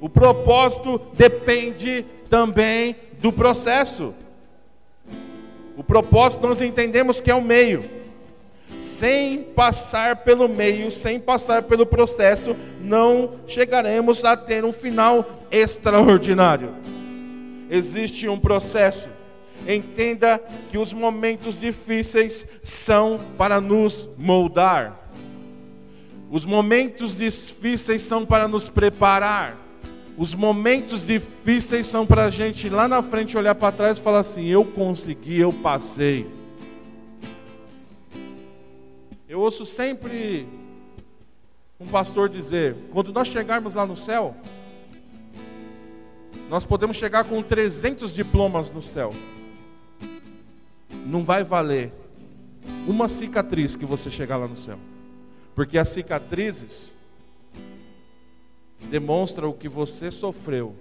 O 0.00 0.08
propósito 0.08 1.00
depende 1.14 2.04
também 2.28 2.96
do 3.20 3.32
processo. 3.32 4.14
O 5.76 5.82
propósito 5.82 6.46
nós 6.46 6.60
entendemos 6.60 7.20
que 7.20 7.30
é 7.30 7.34
o 7.34 7.42
meio. 7.42 7.84
Sem 8.86 9.42
passar 9.42 10.18
pelo 10.18 10.48
meio, 10.48 10.92
sem 10.92 11.18
passar 11.18 11.64
pelo 11.64 11.84
processo, 11.84 12.56
não 12.80 13.32
chegaremos 13.44 14.24
a 14.24 14.36
ter 14.36 14.64
um 14.64 14.72
final 14.72 15.28
extraordinário. 15.50 16.72
Existe 17.68 18.28
um 18.28 18.38
processo. 18.38 19.08
Entenda 19.66 20.40
que 20.70 20.78
os 20.78 20.92
momentos 20.92 21.58
difíceis 21.58 22.46
são 22.62 23.18
para 23.36 23.60
nos 23.60 24.08
moldar. 24.16 25.10
Os 26.30 26.44
momentos 26.44 27.16
difíceis 27.16 28.04
são 28.04 28.24
para 28.24 28.46
nos 28.46 28.68
preparar. 28.68 29.56
Os 30.16 30.32
momentos 30.32 31.04
difíceis 31.04 31.88
são 31.88 32.06
para 32.06 32.26
a 32.26 32.30
gente 32.30 32.68
lá 32.68 32.86
na 32.86 33.02
frente 33.02 33.36
olhar 33.36 33.56
para 33.56 33.72
trás 33.72 33.98
e 33.98 34.00
falar 34.00 34.20
assim: 34.20 34.46
eu 34.46 34.64
consegui, 34.64 35.40
eu 35.40 35.52
passei. 35.52 36.35
Eu 39.28 39.40
ouço 39.40 39.66
sempre 39.66 40.46
um 41.80 41.86
pastor 41.86 42.28
dizer: 42.28 42.76
quando 42.92 43.12
nós 43.12 43.26
chegarmos 43.26 43.74
lá 43.74 43.84
no 43.84 43.96
céu, 43.96 44.34
nós 46.48 46.64
podemos 46.64 46.96
chegar 46.96 47.24
com 47.24 47.42
300 47.42 48.14
diplomas 48.14 48.70
no 48.70 48.80
céu. 48.80 49.12
Não 51.04 51.24
vai 51.24 51.42
valer 51.42 51.92
uma 52.86 53.08
cicatriz 53.08 53.74
que 53.74 53.84
você 53.84 54.10
chegar 54.10 54.36
lá 54.36 54.46
no 54.46 54.56
céu. 54.56 54.78
Porque 55.56 55.76
as 55.76 55.88
cicatrizes 55.88 56.94
demonstra 58.90 59.48
o 59.48 59.52
que 59.52 59.68
você 59.68 60.10
sofreu. 60.10 60.74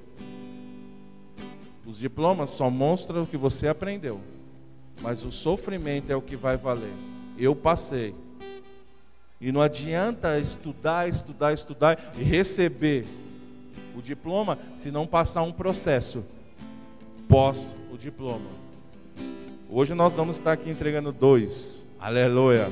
Os 1.86 1.98
diplomas 1.98 2.52
só 2.52 2.70
mostram 2.70 3.24
o 3.24 3.28
que 3.28 3.38
você 3.38 3.68
aprendeu. 3.68 4.20
Mas 5.02 5.24
o 5.24 5.32
sofrimento 5.32 6.12
é 6.12 6.16
o 6.16 6.22
que 6.22 6.36
vai 6.36 6.58
valer. 6.58 6.94
Eu 7.38 7.56
passei. 7.56 8.14
E 9.40 9.52
não 9.52 9.62
adianta 9.62 10.40
estudar, 10.40 11.10
estudar, 11.10 11.54
estudar 11.54 12.14
e 12.18 12.24
receber 12.24 13.06
o 13.96 14.02
diploma 14.02 14.58
se 14.76 14.92
não 14.92 15.06
passar 15.06 15.44
um 15.44 15.52
processo 15.52 16.26
pós 17.28 17.76
o 17.92 17.98
diploma. 17.98 18.50
Hoje 19.70 19.94
nós 19.94 20.16
vamos 20.16 20.38
estar 20.38 20.54
aqui 20.54 20.70
entregando 20.70 21.12
dois. 21.12 21.88
Aleluia. 22.00 22.72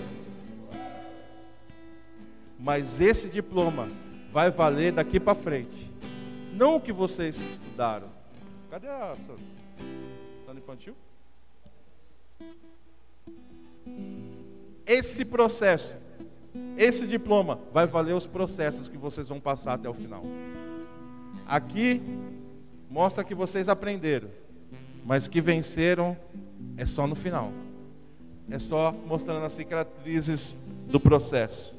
Mas 2.60 3.02
esse 3.02 3.30
diploma 3.30 3.90
vai 4.32 4.50
valer 4.50 4.94
daqui 4.94 5.20
para 5.20 5.36
frente. 5.36 5.92
Não 6.54 6.76
o 6.76 6.82
que 6.82 6.94
vocês 6.94 7.38
estudaram. 7.40 8.08
Cadê 8.70 8.88
a 8.88 9.16
Sandra? 9.16 9.44
Tá 10.46 10.54
infantil? 10.54 10.96
Esse 14.86 15.26
processo, 15.26 15.98
esse 16.78 17.06
diploma, 17.06 17.60
vai 17.72 17.86
valer 17.86 18.14
os 18.14 18.26
processos 18.26 18.88
que 18.88 18.98
vocês 18.98 19.30
vão 19.30 19.40
passar 19.40 19.74
até 19.74 19.90
o 19.90 19.94
final. 19.94 20.24
Aqui 21.46 22.02
mostra 22.90 23.24
que 23.24 23.36
vocês 23.36 23.70
aprenderam, 23.70 24.30
mas 25.06 25.28
que 25.28 25.42
venceram 25.42 26.18
é 26.78 26.86
só 26.86 27.06
no 27.06 27.16
final. 27.16 27.52
É 28.50 28.60
só 28.60 28.94
mostrando 29.08 29.46
as 29.46 29.54
cicatrizes 29.54 30.58
do 30.88 31.00
processo. 31.00 31.76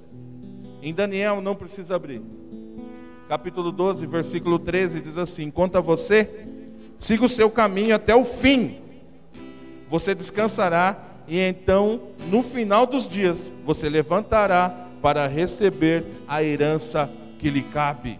Em 0.82 0.92
Daniel, 0.92 1.40
não 1.40 1.54
precisa 1.54 1.96
abrir. 1.96 2.22
Capítulo 3.28 3.72
12, 3.72 4.06
versículo 4.06 4.58
13 4.58 5.00
diz 5.00 5.16
assim: 5.16 5.50
Quanto 5.50 5.76
a 5.76 5.80
você, 5.80 6.28
siga 6.98 7.24
o 7.24 7.28
seu 7.28 7.50
caminho 7.50 7.94
até 7.94 8.14
o 8.14 8.24
fim. 8.24 8.78
Você 9.88 10.14
descansará 10.14 11.14
e 11.26 11.38
então, 11.38 12.02
no 12.30 12.42
final 12.42 12.86
dos 12.86 13.08
dias, 13.08 13.50
você 13.64 13.88
levantará 13.88 14.83
para 15.04 15.26
receber 15.26 16.02
a 16.26 16.42
herança 16.42 17.10
que 17.38 17.50
lhe 17.50 17.60
cabe. 17.60 18.18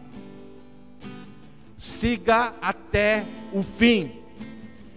Siga 1.78 2.52
até 2.60 3.24
o 3.54 3.62
fim. 3.62 4.12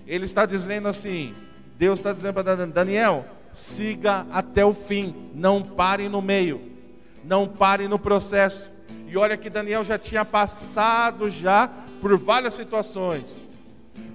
Ele 0.05 0.25
está 0.25 0.45
dizendo 0.45 0.89
assim: 0.89 1.33
Deus 1.79 1.99
está 1.99 2.11
dizendo 2.11 2.33
para 2.33 2.65
Daniel, 2.65 3.25
siga 3.53 4.27
até 4.33 4.65
o 4.65 4.73
fim, 4.73 5.15
não 5.33 5.63
pare 5.63 6.09
no 6.09 6.21
meio, 6.21 6.59
não 7.23 7.47
pare 7.47 7.87
no 7.87 7.97
processo. 7.97 8.69
E 9.07 9.15
olha 9.15 9.37
que 9.37 9.49
Daniel 9.49 9.85
já 9.85 9.97
tinha 9.97 10.25
passado 10.25 11.29
já 11.29 11.71
por 12.01 12.17
várias 12.17 12.53
situações. 12.53 13.46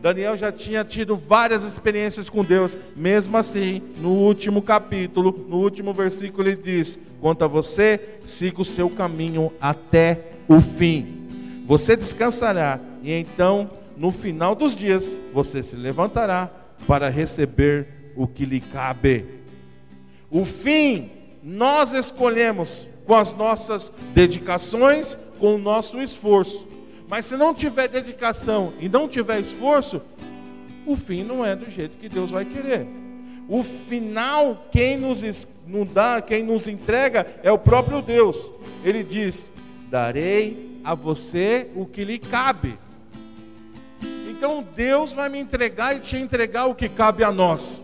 Daniel 0.00 0.36
já 0.36 0.50
tinha 0.50 0.84
tido 0.84 1.16
várias 1.16 1.62
experiências 1.62 2.28
com 2.28 2.44
Deus, 2.44 2.76
mesmo 2.96 3.36
assim, 3.36 3.80
no 3.98 4.10
último 4.10 4.60
capítulo, 4.60 5.46
no 5.48 5.58
último 5.58 5.94
versículo, 5.94 6.48
ele 6.48 6.56
diz: 6.56 6.98
Quanto 7.20 7.44
a 7.44 7.46
você, 7.46 8.18
siga 8.26 8.60
o 8.60 8.64
seu 8.64 8.90
caminho 8.90 9.52
até 9.60 10.32
o 10.48 10.60
fim. 10.60 11.28
Você 11.66 11.96
descansará, 11.96 12.80
e 13.02 13.12
então, 13.12 13.70
no 13.96 14.10
final 14.10 14.56
dos 14.56 14.74
dias, 14.74 15.16
você 15.32 15.62
se 15.62 15.76
levantará 15.76 16.50
para 16.86 17.08
receber 17.08 18.12
o 18.16 18.26
que 18.26 18.44
lhe 18.44 18.60
cabe. 18.60 19.24
O 20.28 20.44
fim 20.44 21.10
nós 21.42 21.92
escolhemos 21.92 22.88
com 23.06 23.14
as 23.14 23.32
nossas 23.32 23.92
dedicações, 24.14 25.16
com 25.38 25.54
o 25.54 25.58
nosso 25.58 26.00
esforço. 26.00 26.71
Mas 27.08 27.26
se 27.26 27.36
não 27.36 27.54
tiver 27.54 27.88
dedicação 27.88 28.72
e 28.80 28.88
não 28.88 29.08
tiver 29.08 29.40
esforço, 29.40 30.02
o 30.86 30.96
fim 30.96 31.22
não 31.22 31.44
é 31.44 31.54
do 31.54 31.70
jeito 31.70 31.96
que 31.96 32.08
Deus 32.08 32.30
vai 32.30 32.44
querer. 32.44 32.86
O 33.48 33.62
final, 33.62 34.66
quem 34.70 34.96
nos, 34.96 35.22
dá, 35.92 36.22
quem 36.22 36.42
nos 36.42 36.68
entrega, 36.68 37.26
é 37.42 37.50
o 37.50 37.58
próprio 37.58 38.00
Deus. 38.00 38.50
Ele 38.84 39.02
diz: 39.02 39.52
Darei 39.90 40.80
a 40.84 40.94
você 40.94 41.68
o 41.74 41.86
que 41.86 42.04
lhe 42.04 42.18
cabe. 42.18 42.78
Então 44.28 44.66
Deus 44.74 45.12
vai 45.12 45.28
me 45.28 45.38
entregar 45.38 45.94
e 45.96 46.00
te 46.00 46.16
entregar 46.16 46.66
o 46.66 46.74
que 46.74 46.88
cabe 46.88 47.22
a 47.22 47.30
nós. 47.30 47.82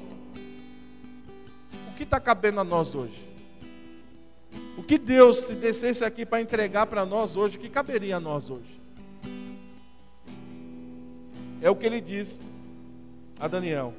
O 1.92 1.96
que 1.96 2.02
está 2.02 2.18
cabendo 2.18 2.60
a 2.60 2.64
nós 2.64 2.94
hoje? 2.94 3.28
O 4.76 4.82
que 4.82 4.96
Deus, 4.96 5.38
se 5.40 5.54
descesse 5.54 6.04
aqui 6.04 6.24
para 6.24 6.40
entregar 6.40 6.86
para 6.86 7.04
nós 7.04 7.36
hoje, 7.36 7.56
o 7.56 7.60
que 7.60 7.68
caberia 7.68 8.16
a 8.16 8.20
nós 8.20 8.48
hoje? 8.48 8.77
É 11.60 11.70
o 11.70 11.76
que 11.76 11.86
ele 11.86 12.00
diz 12.00 12.40
a 13.38 13.48
Daniel: 13.48 13.92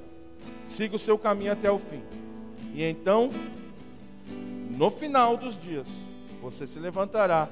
siga 0.67 0.95
o 0.95 0.99
seu 0.99 1.17
caminho 1.17 1.51
até 1.51 1.69
o 1.69 1.79
fim. 1.79 2.01
E 2.73 2.83
então, 2.83 3.31
no 4.77 4.89
final 4.89 5.35
dos 5.35 5.61
dias, 5.61 5.99
você 6.41 6.65
se 6.65 6.79
levantará 6.79 7.49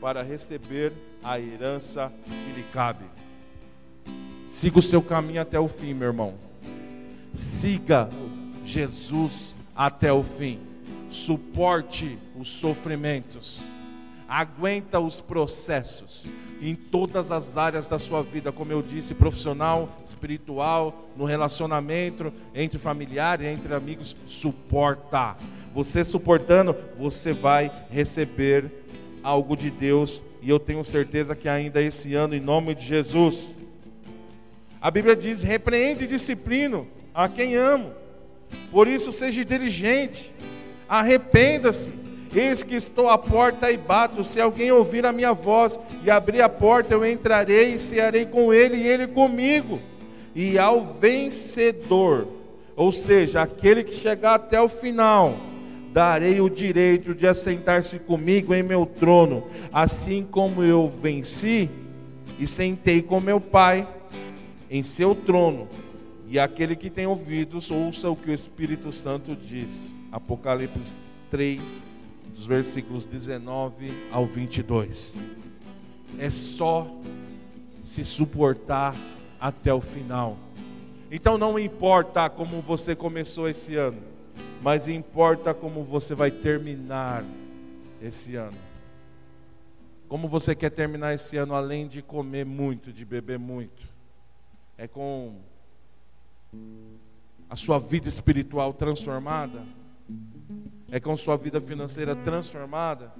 para 0.00 0.22
receber 0.22 0.92
a 1.22 1.38
herança 1.38 2.12
que 2.24 2.60
lhe 2.60 2.64
cabe. 2.72 3.04
Siga 4.46 4.78
o 4.78 4.82
seu 4.82 5.02
caminho 5.02 5.40
até 5.40 5.58
o 5.58 5.68
fim, 5.68 5.94
meu 5.94 6.08
irmão. 6.08 6.34
Siga 7.32 8.08
Jesus 8.64 9.54
até 9.74 10.12
o 10.12 10.22
fim. 10.22 10.60
Suporte 11.10 12.18
os 12.38 12.48
sofrimentos. 12.48 13.60
Aguenta 14.28 14.98
os 14.98 15.20
processos 15.20 16.24
em 16.62 16.76
todas 16.76 17.32
as 17.32 17.56
áreas 17.56 17.88
da 17.88 17.98
sua 17.98 18.22
vida, 18.22 18.52
como 18.52 18.70
eu 18.70 18.80
disse, 18.80 19.14
profissional, 19.14 20.00
espiritual, 20.06 21.08
no 21.16 21.24
relacionamento, 21.24 22.32
entre 22.54 22.78
familiares, 22.78 23.46
entre 23.46 23.74
amigos, 23.74 24.16
suporta. 24.26 25.36
Você 25.74 26.04
suportando, 26.04 26.76
você 26.96 27.32
vai 27.32 27.70
receber 27.90 28.70
algo 29.24 29.56
de 29.56 29.70
Deus, 29.70 30.22
e 30.40 30.50
eu 30.50 30.60
tenho 30.60 30.84
certeza 30.84 31.34
que 31.34 31.48
ainda 31.48 31.82
esse 31.82 32.14
ano, 32.14 32.34
em 32.34 32.40
nome 32.40 32.74
de 32.74 32.84
Jesus. 32.84 33.54
A 34.80 34.90
Bíblia 34.90 35.16
diz: 35.16 35.42
repreende 35.42 36.04
e 36.04 36.08
disciplino 36.08 36.86
a 37.12 37.28
quem 37.28 37.56
amo, 37.56 37.92
por 38.70 38.86
isso 38.86 39.10
seja 39.10 39.40
inteligente, 39.40 40.32
arrependa-se 40.88 42.01
Eis 42.34 42.62
que 42.62 42.74
estou 42.74 43.08
à 43.08 43.18
porta 43.18 43.70
e 43.70 43.76
bato. 43.76 44.24
Se 44.24 44.40
alguém 44.40 44.72
ouvir 44.72 45.04
a 45.04 45.12
minha 45.12 45.32
voz 45.32 45.78
e 46.02 46.10
abrir 46.10 46.40
a 46.40 46.48
porta, 46.48 46.94
eu 46.94 47.04
entrarei 47.04 47.74
e 47.74 47.78
cearei 47.78 48.24
com 48.24 48.52
ele 48.52 48.76
e 48.76 48.86
ele 48.86 49.06
comigo. 49.06 49.78
E 50.34 50.58
ao 50.58 50.84
vencedor, 50.94 52.26
ou 52.74 52.90
seja, 52.90 53.42
aquele 53.42 53.84
que 53.84 53.94
chegar 53.94 54.34
até 54.34 54.60
o 54.60 54.68
final, 54.68 55.34
darei 55.92 56.40
o 56.40 56.48
direito 56.48 57.14
de 57.14 57.26
assentar-se 57.26 57.98
comigo 57.98 58.54
em 58.54 58.62
meu 58.62 58.86
trono, 58.86 59.46
assim 59.70 60.26
como 60.28 60.64
eu 60.64 60.90
venci 61.02 61.68
e 62.38 62.46
sentei 62.46 63.02
com 63.02 63.20
meu 63.20 63.40
Pai 63.40 63.86
em 64.70 64.82
seu 64.82 65.14
trono. 65.14 65.68
E 66.26 66.38
aquele 66.38 66.74
que 66.74 66.88
tem 66.88 67.06
ouvidos, 67.06 67.70
ouça 67.70 68.08
o 68.08 68.16
que 68.16 68.30
o 68.30 68.34
Espírito 68.34 68.90
Santo 68.90 69.36
diz. 69.36 69.94
Apocalipse 70.10 70.98
3, 71.30 71.82
dos 72.34 72.46
versículos 72.46 73.06
19 73.06 73.90
ao 74.10 74.26
22. 74.26 75.14
É 76.18 76.30
só 76.30 76.86
se 77.82 78.04
suportar 78.04 78.94
até 79.40 79.72
o 79.72 79.80
final. 79.80 80.36
Então 81.10 81.36
não 81.36 81.58
importa 81.58 82.30
como 82.30 82.60
você 82.62 82.96
começou 82.96 83.48
esse 83.48 83.76
ano, 83.76 84.00
mas 84.62 84.88
importa 84.88 85.52
como 85.52 85.84
você 85.84 86.14
vai 86.14 86.30
terminar 86.30 87.24
esse 88.00 88.36
ano. 88.36 88.56
Como 90.08 90.28
você 90.28 90.54
quer 90.54 90.70
terminar 90.70 91.14
esse 91.14 91.36
ano 91.36 91.54
além 91.54 91.86
de 91.86 92.02
comer 92.02 92.44
muito, 92.44 92.92
de 92.92 93.04
beber 93.04 93.38
muito? 93.38 93.88
É 94.76 94.86
com 94.86 95.36
a 97.48 97.56
sua 97.56 97.78
vida 97.78 98.08
espiritual 98.08 98.72
transformada? 98.72 99.62
É 100.92 101.00
com 101.00 101.16
sua 101.16 101.38
vida 101.38 101.58
financeira 101.58 102.14
transformada, 102.14 103.10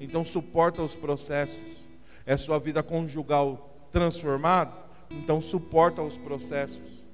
então 0.00 0.24
suporta 0.24 0.82
os 0.82 0.94
processos. 0.94 1.84
É 2.24 2.34
sua 2.34 2.58
vida 2.58 2.82
conjugal 2.82 3.88
transformada, 3.92 4.72
então 5.12 5.42
suporta 5.42 6.00
os 6.00 6.16
processos. 6.16 7.04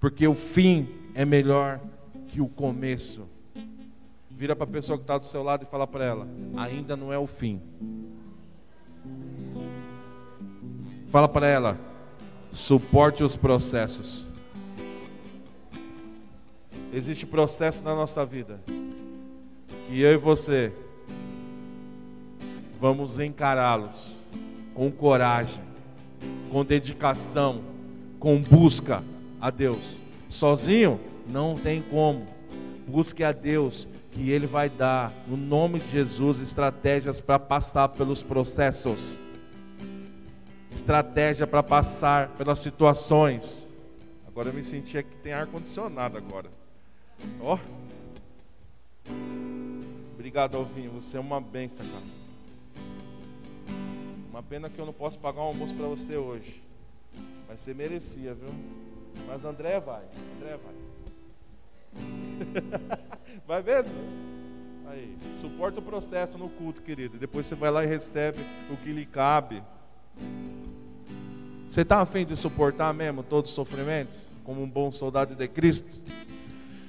Porque 0.00 0.26
o 0.26 0.34
fim 0.34 0.88
é 1.14 1.24
melhor 1.24 1.80
que 2.26 2.40
o 2.40 2.48
começo. 2.48 3.28
Vira 4.28 4.56
para 4.56 4.64
a 4.64 4.70
pessoa 4.70 4.98
que 4.98 5.04
está 5.04 5.16
do 5.16 5.24
seu 5.24 5.44
lado 5.44 5.62
e 5.62 5.66
fala 5.66 5.86
para 5.86 6.04
ela: 6.04 6.28
ainda 6.56 6.96
não 6.96 7.12
é 7.12 7.18
o 7.18 7.26
fim. 7.28 7.62
Fala 11.06 11.28
para 11.28 11.46
ela: 11.46 11.78
suporte 12.50 13.22
os 13.22 13.36
processos. 13.36 14.26
Existe 16.92 17.24
processo 17.24 17.84
na 17.84 17.94
nossa 17.94 18.26
vida 18.26 18.60
que 19.88 20.02
eu 20.02 20.12
e 20.12 20.16
você 20.18 20.70
vamos 22.78 23.18
encará-los 23.18 24.18
com 24.74 24.92
coragem, 24.92 25.62
com 26.50 26.62
dedicação, 26.62 27.62
com 28.20 28.38
busca 28.38 29.02
a 29.40 29.50
Deus. 29.50 29.98
Sozinho 30.28 31.00
não 31.26 31.56
tem 31.56 31.80
como. 31.80 32.26
Busque 32.86 33.24
a 33.24 33.32
Deus, 33.32 33.88
que 34.12 34.30
Ele 34.30 34.46
vai 34.46 34.68
dar, 34.68 35.10
no 35.26 35.36
nome 35.38 35.80
de 35.80 35.90
Jesus, 35.90 36.38
estratégias 36.38 37.20
para 37.20 37.38
passar 37.38 37.88
pelos 37.88 38.22
processos, 38.22 39.18
estratégia 40.70 41.46
para 41.46 41.62
passar 41.62 42.28
pelas 42.28 42.58
situações. 42.58 43.74
Agora 44.26 44.50
eu 44.50 44.54
me 44.54 44.62
senti 44.62 45.02
que 45.02 45.16
tem 45.16 45.32
ar 45.32 45.46
condicionado 45.46 46.18
agora. 46.18 46.50
Ó. 47.40 47.54
Oh. 47.56 47.77
Obrigado, 50.28 50.58
Alvinho. 50.58 50.90
Você 50.90 51.16
é 51.16 51.20
uma 51.20 51.40
benção, 51.40 51.86
cara. 51.86 52.04
Uma 54.28 54.42
pena 54.42 54.68
que 54.68 54.78
eu 54.78 54.84
não 54.84 54.92
posso 54.92 55.18
pagar 55.18 55.40
um 55.40 55.44
almoço 55.44 55.74
para 55.74 55.86
você 55.86 56.18
hoje. 56.18 56.62
Mas 57.48 57.62
você 57.62 57.72
merecia, 57.72 58.34
viu? 58.34 58.50
Mas 59.26 59.46
André 59.46 59.80
vai. 59.80 60.02
André 60.36 60.58
vai. 60.58 60.74
vai 63.46 63.62
mesmo? 63.62 63.90
Aí, 64.88 65.16
suporta 65.40 65.80
o 65.80 65.82
processo 65.82 66.36
no 66.36 66.50
culto, 66.50 66.82
querido. 66.82 67.16
Depois 67.16 67.46
você 67.46 67.54
vai 67.54 67.70
lá 67.70 67.82
e 67.82 67.86
recebe 67.86 68.40
o 68.70 68.76
que 68.76 68.92
lhe 68.92 69.06
cabe. 69.06 69.62
Você 71.66 71.80
está 71.80 72.02
afim 72.02 72.26
de 72.26 72.36
suportar 72.36 72.92
mesmo 72.92 73.22
todos 73.22 73.48
os 73.48 73.54
sofrimentos? 73.54 74.36
Como 74.44 74.62
um 74.62 74.68
bom 74.68 74.92
soldado 74.92 75.34
de 75.34 75.48
Cristo? 75.48 76.02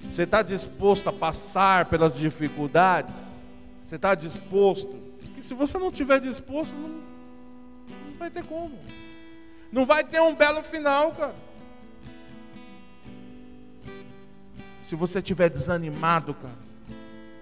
Você 0.10 0.24
está 0.24 0.42
disposto 0.42 1.10
a 1.10 1.14
passar 1.14 1.86
pelas 1.86 2.16
dificuldades? 2.16 3.36
Você 3.82 3.96
está 3.96 4.14
disposto? 4.16 4.96
Porque 5.20 5.44
se 5.44 5.54
você 5.54 5.78
não 5.78 5.90
estiver 5.90 6.20
disposto, 6.20 6.76
não, 6.76 6.90
não 6.90 8.18
vai 8.18 8.30
ter 8.30 8.44
como. 8.44 8.78
Não 9.72 9.86
vai 9.86 10.04
ter 10.04 10.22
um 10.22 10.36
belo 10.36 10.62
final, 10.64 11.12
cara. 11.12 11.36
Se 14.84 14.96
você 14.96 15.20
estiver 15.20 15.50
desanimado, 15.50 16.34
cara, 16.34 16.58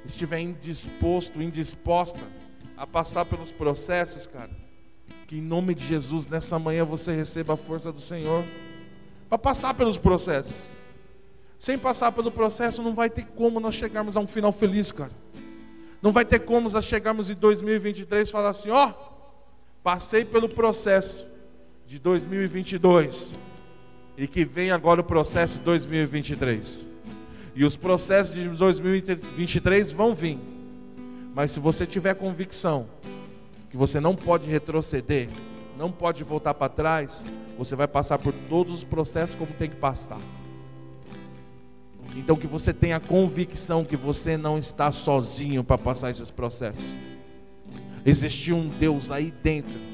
estiver 0.06 0.40
indisposto, 0.40 1.42
indisposta 1.42 2.20
a 2.76 2.86
passar 2.86 3.26
pelos 3.26 3.52
processos, 3.52 4.28
cara, 4.28 4.52
que 5.28 5.38
em 5.38 5.42
nome 5.42 5.74
de 5.74 5.86
Jesus, 5.86 6.28
nessa 6.28 6.60
manhã 6.60 6.84
você 6.84 7.16
receba 7.16 7.54
a 7.54 7.58
força 7.58 7.92
do 7.92 8.02
Senhor 8.02 8.44
para 9.30 9.38
passar 9.38 9.74
pelos 9.74 9.98
processos. 9.98 10.77
Sem 11.60 11.78
passar 11.78 12.12
pelo 12.12 12.32
processo, 12.32 12.84
não 12.84 12.94
vai 12.94 13.10
ter 13.10 13.26
como 13.36 13.60
nós 13.60 13.76
chegarmos 13.76 14.16
a 14.16 14.20
um 14.20 14.28
final 14.28 14.52
feliz, 14.52 14.92
cara. 14.92 15.12
Não 16.02 16.12
vai 16.12 16.24
ter 16.24 16.40
como 16.40 16.70
nós 16.70 16.86
chegarmos 16.86 17.30
em 17.30 17.36
2023 17.36 18.30
e 18.30 18.32
falar 18.32 18.50
assim: 18.50 18.70
ó, 18.70 18.94
passei 19.84 20.24
pelo 20.24 20.48
processo 20.48 21.26
de 21.88 21.98
2022 21.98 23.36
e 24.18 24.28
que 24.28 24.46
vem 24.46 24.72
agora 24.72 25.02
o 25.02 25.04
processo 25.04 25.60
de 25.60 25.66
2023. 25.66 26.90
E 27.56 27.66
os 27.66 27.76
processos 27.76 28.36
de 28.36 28.48
2023 28.48 29.92
vão 29.92 30.14
vir. 30.14 30.38
Mas 31.34 31.52
se 31.52 31.60
você 31.60 31.86
tiver 31.86 32.14
convicção 32.14 32.88
que 33.72 33.78
você 33.78 34.00
não 34.00 34.16
pode 34.16 34.50
retroceder, 34.50 35.30
não 35.78 35.92
pode 35.92 36.24
voltar 36.24 36.54
para 36.54 36.70
trás, 36.70 37.26
você 37.58 37.76
vai 37.76 37.88
passar 37.88 38.18
por 38.20 38.34
todos 38.50 38.74
os 38.74 38.84
processos 38.84 39.36
como 39.36 39.52
tem 39.54 39.70
que 39.70 39.76
passar. 39.76 40.20
Então 42.16 42.36
que 42.36 42.48
você 42.48 42.74
tenha 42.74 43.00
convicção 43.00 43.86
que 43.86 43.96
você 43.96 44.38
não 44.38 44.58
está 44.58 44.92
sozinho 44.92 45.64
para 45.64 45.78
passar 45.78 46.10
esses 46.10 46.32
processos. 46.32 46.94
Existe 48.06 48.54
um 48.54 48.68
Deus 48.68 49.12
aí 49.12 49.34
dentro 49.44 49.88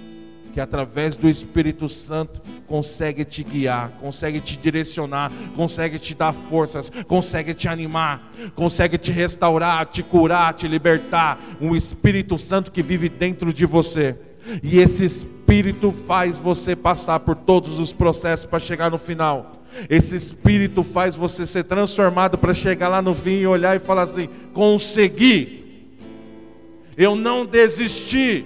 que 0.54 0.62
através 0.62 1.16
do 1.16 1.28
Espírito 1.28 1.90
Santo 1.90 2.40
consegue 2.68 3.26
te 3.26 3.44
guiar, 3.44 3.90
consegue 4.00 4.40
te 4.40 4.56
direcionar, 4.56 5.32
consegue 5.56 5.98
te 5.98 6.14
dar 6.14 6.32
forças, 6.32 6.92
consegue 7.08 7.56
te 7.56 7.68
animar, 7.68 8.32
consegue 8.54 9.00
te 9.00 9.12
restaurar, 9.12 9.88
te 9.88 10.04
curar, 10.04 10.54
te 10.54 10.68
libertar. 10.68 11.40
Um 11.60 11.76
Espírito 11.76 12.38
Santo 12.38 12.72
que 12.72 12.84
vive 12.84 13.10
dentro 13.10 13.52
de 13.52 13.66
você. 13.66 14.16
E 14.62 14.78
esse 14.78 15.28
Espírito 15.54 15.92
faz 16.08 16.36
você 16.36 16.76
passar 16.76 17.20
por 17.20 17.36
todos 17.36 17.78
os 17.78 17.94
processos 17.94 18.44
para 18.44 18.58
chegar 18.58 18.90
no 18.90 18.98
final. 18.98 19.52
Esse 19.88 20.16
Espírito 20.16 20.82
faz 20.82 21.16
você 21.16 21.46
ser 21.46 21.66
transformado 21.66 22.40
para 22.40 22.56
chegar 22.56 22.90
lá 22.90 23.04
no 23.04 23.14
fim 23.14 23.36
e 23.36 23.46
olhar 23.46 23.76
e 23.76 23.80
falar 23.80 24.02
assim: 24.02 24.28
consegui, 24.52 25.92
eu 26.98 27.16
não 27.16 27.46
desisti. 27.46 28.44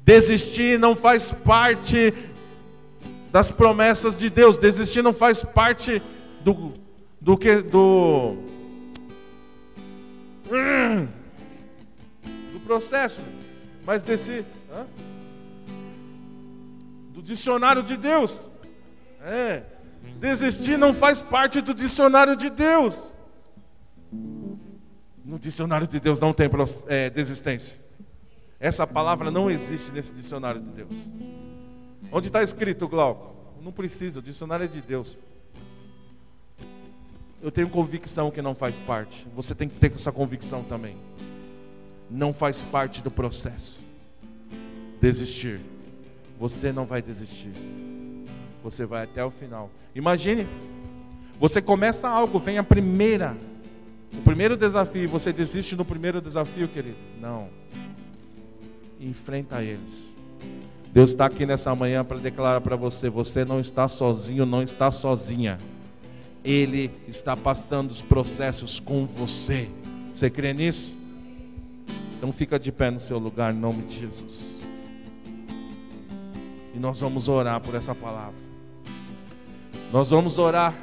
Desistir 0.00 0.78
não 0.78 0.96
faz 0.96 1.30
parte 1.30 2.14
das 3.30 3.50
promessas 3.50 4.18
de 4.18 4.30
Deus. 4.30 4.56
Desistir 4.56 5.02
não 5.02 5.12
faz 5.12 5.42
parte 5.42 6.00
do 6.42 6.72
do 7.20 7.36
que 7.36 7.56
do 7.56 8.36
do 12.54 12.60
processo, 12.64 13.20
mas 13.84 14.02
do 14.02 14.12
dicionário 17.26 17.82
de 17.82 17.96
Deus. 17.96 18.46
É. 19.20 19.64
Desistir 20.18 20.78
não 20.78 20.94
faz 20.94 21.20
parte 21.20 21.60
do 21.60 21.74
dicionário 21.74 22.36
de 22.36 22.48
Deus. 22.48 23.12
No 25.24 25.38
dicionário 25.38 25.86
de 25.86 25.98
Deus 25.98 26.20
não 26.20 26.32
tem 26.32 26.48
é, 26.86 27.10
desistência. 27.10 27.76
Essa 28.60 28.86
palavra 28.86 29.30
não 29.30 29.50
existe 29.50 29.92
nesse 29.92 30.14
dicionário 30.14 30.60
de 30.60 30.70
Deus. 30.70 31.12
Onde 32.10 32.28
está 32.28 32.42
escrito, 32.42 32.88
Glauco? 32.88 33.34
Não 33.60 33.72
precisa, 33.72 34.20
o 34.20 34.22
dicionário 34.22 34.64
é 34.64 34.68
de 34.68 34.80
Deus. 34.80 35.18
Eu 37.42 37.50
tenho 37.50 37.68
convicção 37.68 38.30
que 38.30 38.40
não 38.40 38.54
faz 38.54 38.78
parte. 38.78 39.26
Você 39.34 39.54
tem 39.54 39.68
que 39.68 39.76
ter 39.76 39.92
essa 39.92 40.12
convicção 40.12 40.62
também. 40.62 40.96
Não 42.08 42.32
faz 42.32 42.62
parte 42.62 43.02
do 43.02 43.10
processo. 43.10 43.80
Desistir. 45.00 45.60
Você 46.38 46.72
não 46.72 46.84
vai 46.84 47.00
desistir. 47.00 47.52
Você 48.62 48.84
vai 48.84 49.04
até 49.04 49.24
o 49.24 49.30
final. 49.30 49.70
Imagine, 49.94 50.46
você 51.38 51.62
começa 51.62 52.08
algo, 52.08 52.38
vem 52.38 52.58
a 52.58 52.64
primeira, 52.64 53.36
o 54.12 54.22
primeiro 54.22 54.56
desafio, 54.56 55.08
você 55.08 55.32
desiste 55.32 55.76
no 55.76 55.84
primeiro 55.84 56.20
desafio, 56.20 56.68
querido? 56.68 56.96
Não 57.20 57.48
enfrenta 59.00 59.62
eles. 59.62 60.14
Deus 60.92 61.10
está 61.10 61.26
aqui 61.26 61.44
nessa 61.44 61.74
manhã 61.74 62.04
para 62.04 62.18
declarar 62.18 62.60
para 62.60 62.76
você: 62.76 63.10
você 63.10 63.44
não 63.44 63.60
está 63.60 63.88
sozinho, 63.88 64.46
não 64.46 64.62
está 64.62 64.90
sozinha. 64.90 65.58
Ele 66.44 66.90
está 67.08 67.36
passando 67.36 67.90
os 67.90 68.02
processos 68.02 68.78
com 68.78 69.04
você. 69.04 69.68
Você 70.12 70.30
crê 70.30 70.54
nisso? 70.54 70.94
Então 72.16 72.32
fica 72.32 72.58
de 72.58 72.72
pé 72.72 72.90
no 72.90 73.00
seu 73.00 73.18
lugar 73.18 73.52
em 73.52 73.58
nome 73.58 73.82
de 73.82 73.98
Jesus. 73.98 74.55
E 76.76 76.78
nós 76.78 77.00
vamos 77.00 77.26
orar 77.26 77.58
por 77.58 77.74
essa 77.74 77.94
palavra. 77.94 78.38
Nós 79.90 80.10
vamos 80.10 80.36
orar 80.36 80.74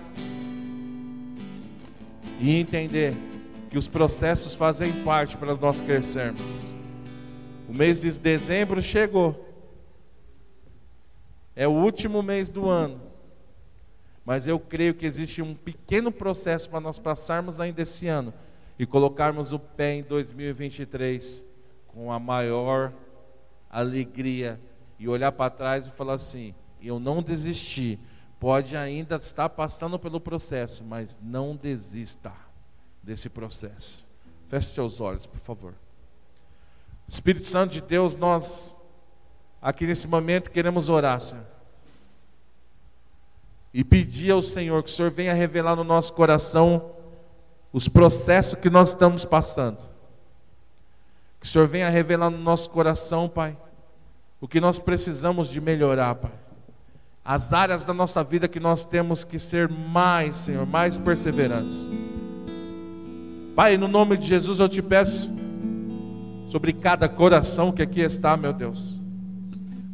e 2.41 2.55
entender 2.55 3.13
que 3.69 3.77
os 3.77 3.87
processos 3.87 4.55
fazem 4.55 4.91
parte 5.03 5.37
para 5.37 5.53
nós 5.53 5.79
crescermos. 5.79 6.65
O 7.69 7.73
mês 7.75 8.01
de 8.01 8.09
dezembro 8.19 8.81
chegou. 8.81 9.47
É 11.55 11.67
o 11.67 11.71
último 11.71 12.23
mês 12.23 12.49
do 12.49 12.67
ano. 12.67 12.99
Mas 14.25 14.47
eu 14.47 14.59
creio 14.59 14.95
que 14.95 15.05
existe 15.05 15.43
um 15.43 15.53
pequeno 15.53 16.11
processo 16.11 16.71
para 16.71 16.79
nós 16.79 16.97
passarmos 16.97 17.59
ainda 17.59 17.83
esse 17.83 18.07
ano 18.07 18.33
e 18.79 18.85
colocarmos 18.87 19.53
o 19.53 19.59
pé 19.59 19.93
em 19.93 20.01
2023 20.01 21.45
com 21.85 22.11
a 22.11 22.17
maior 22.17 22.91
alegria 23.69 24.59
e 25.03 25.09
olhar 25.09 25.33
para 25.33 25.49
trás 25.49 25.85
e 25.85 25.91
falar 25.91 26.13
assim: 26.13 26.55
eu 26.81 26.97
não 26.97 27.21
desisti. 27.21 27.99
Pode 28.39 28.75
ainda 28.77 29.17
estar 29.17 29.49
passando 29.49 29.99
pelo 29.99 30.19
processo, 30.19 30.81
mas 30.83 31.19
não 31.21 31.57
desista 31.57 32.31
desse 33.01 33.29
processo. 33.29 34.05
Feche 34.47 34.69
seus 34.69 35.01
olhos, 35.01 35.25
por 35.25 35.39
favor. 35.39 35.73
Espírito 37.05 37.45
Santo 37.45 37.73
de 37.73 37.81
Deus, 37.81 38.15
nós 38.15 38.77
aqui 39.61 39.85
nesse 39.85 40.07
momento 40.07 40.49
queremos 40.49 40.87
orar, 40.87 41.19
Senhor. 41.19 41.45
E 43.73 43.83
pedir 43.83 44.31
ao 44.31 44.41
Senhor 44.41 44.83
que 44.83 44.89
o 44.89 44.93
Senhor 44.93 45.11
venha 45.11 45.33
revelar 45.33 45.75
no 45.75 45.83
nosso 45.83 46.13
coração 46.13 46.91
os 47.73 47.89
processos 47.89 48.57
que 48.57 48.69
nós 48.69 48.89
estamos 48.89 49.25
passando. 49.25 49.79
Que 51.41 51.45
o 51.45 51.49
Senhor 51.49 51.67
venha 51.67 51.89
revelar 51.89 52.29
no 52.29 52.37
nosso 52.37 52.69
coração, 52.69 53.27
Pai, 53.27 53.57
o 54.43 54.47
que 54.47 54.59
nós 54.59 54.77
precisamos 54.77 55.49
de 55.49 55.61
melhorar, 55.61 56.15
Pai. 56.15 56.33
As 57.23 57.53
áreas 57.53 57.85
da 57.85 57.93
nossa 57.93 58.21
vida 58.21 58.45
que 58.45 58.59
nós 58.59 58.83
temos 58.83 59.23
que 59.23 59.39
ser 59.39 59.69
mais, 59.69 60.35
Senhor, 60.35 60.67
mais 60.67 60.97
perseverantes. 60.97 61.89
Pai, 63.55 63.77
no 63.77 63.87
nome 63.87 64.17
de 64.17 64.27
Jesus 64.27 64.59
eu 64.59 64.67
te 64.67 64.81
peço 64.81 65.31
sobre 66.49 66.73
cada 66.73 67.07
coração 67.07 67.71
que 67.71 67.81
aqui 67.81 68.01
está, 68.01 68.35
meu 68.35 68.51
Deus. 68.51 68.99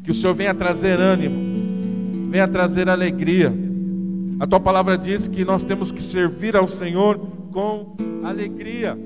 Que 0.03 0.09
o 0.09 0.15
Senhor 0.15 0.33
venha 0.33 0.55
trazer 0.55 0.99
ânimo, 0.99 2.31
venha 2.31 2.47
trazer 2.47 2.89
alegria. 2.89 3.53
A 4.39 4.47
tua 4.47 4.59
palavra 4.59 4.97
diz 4.97 5.27
que 5.27 5.45
nós 5.45 5.63
temos 5.63 5.91
que 5.91 6.01
servir 6.01 6.57
ao 6.57 6.65
Senhor 6.65 7.19
com 7.51 7.95
alegria. 8.23 8.97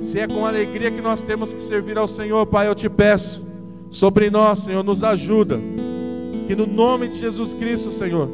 Se 0.00 0.20
é 0.20 0.26
com 0.26 0.46
alegria 0.46 0.90
que 0.90 1.02
nós 1.02 1.22
temos 1.22 1.52
que 1.52 1.60
servir 1.60 1.98
ao 1.98 2.08
Senhor, 2.08 2.46
Pai, 2.46 2.66
eu 2.66 2.74
te 2.74 2.88
peço, 2.88 3.46
sobre 3.90 4.30
nós, 4.30 4.60
Senhor, 4.60 4.82
nos 4.82 5.02
ajuda. 5.02 5.60
Que 6.46 6.56
no 6.56 6.66
nome 6.66 7.08
de 7.08 7.18
Jesus 7.18 7.52
Cristo, 7.54 7.90
Senhor, 7.90 8.30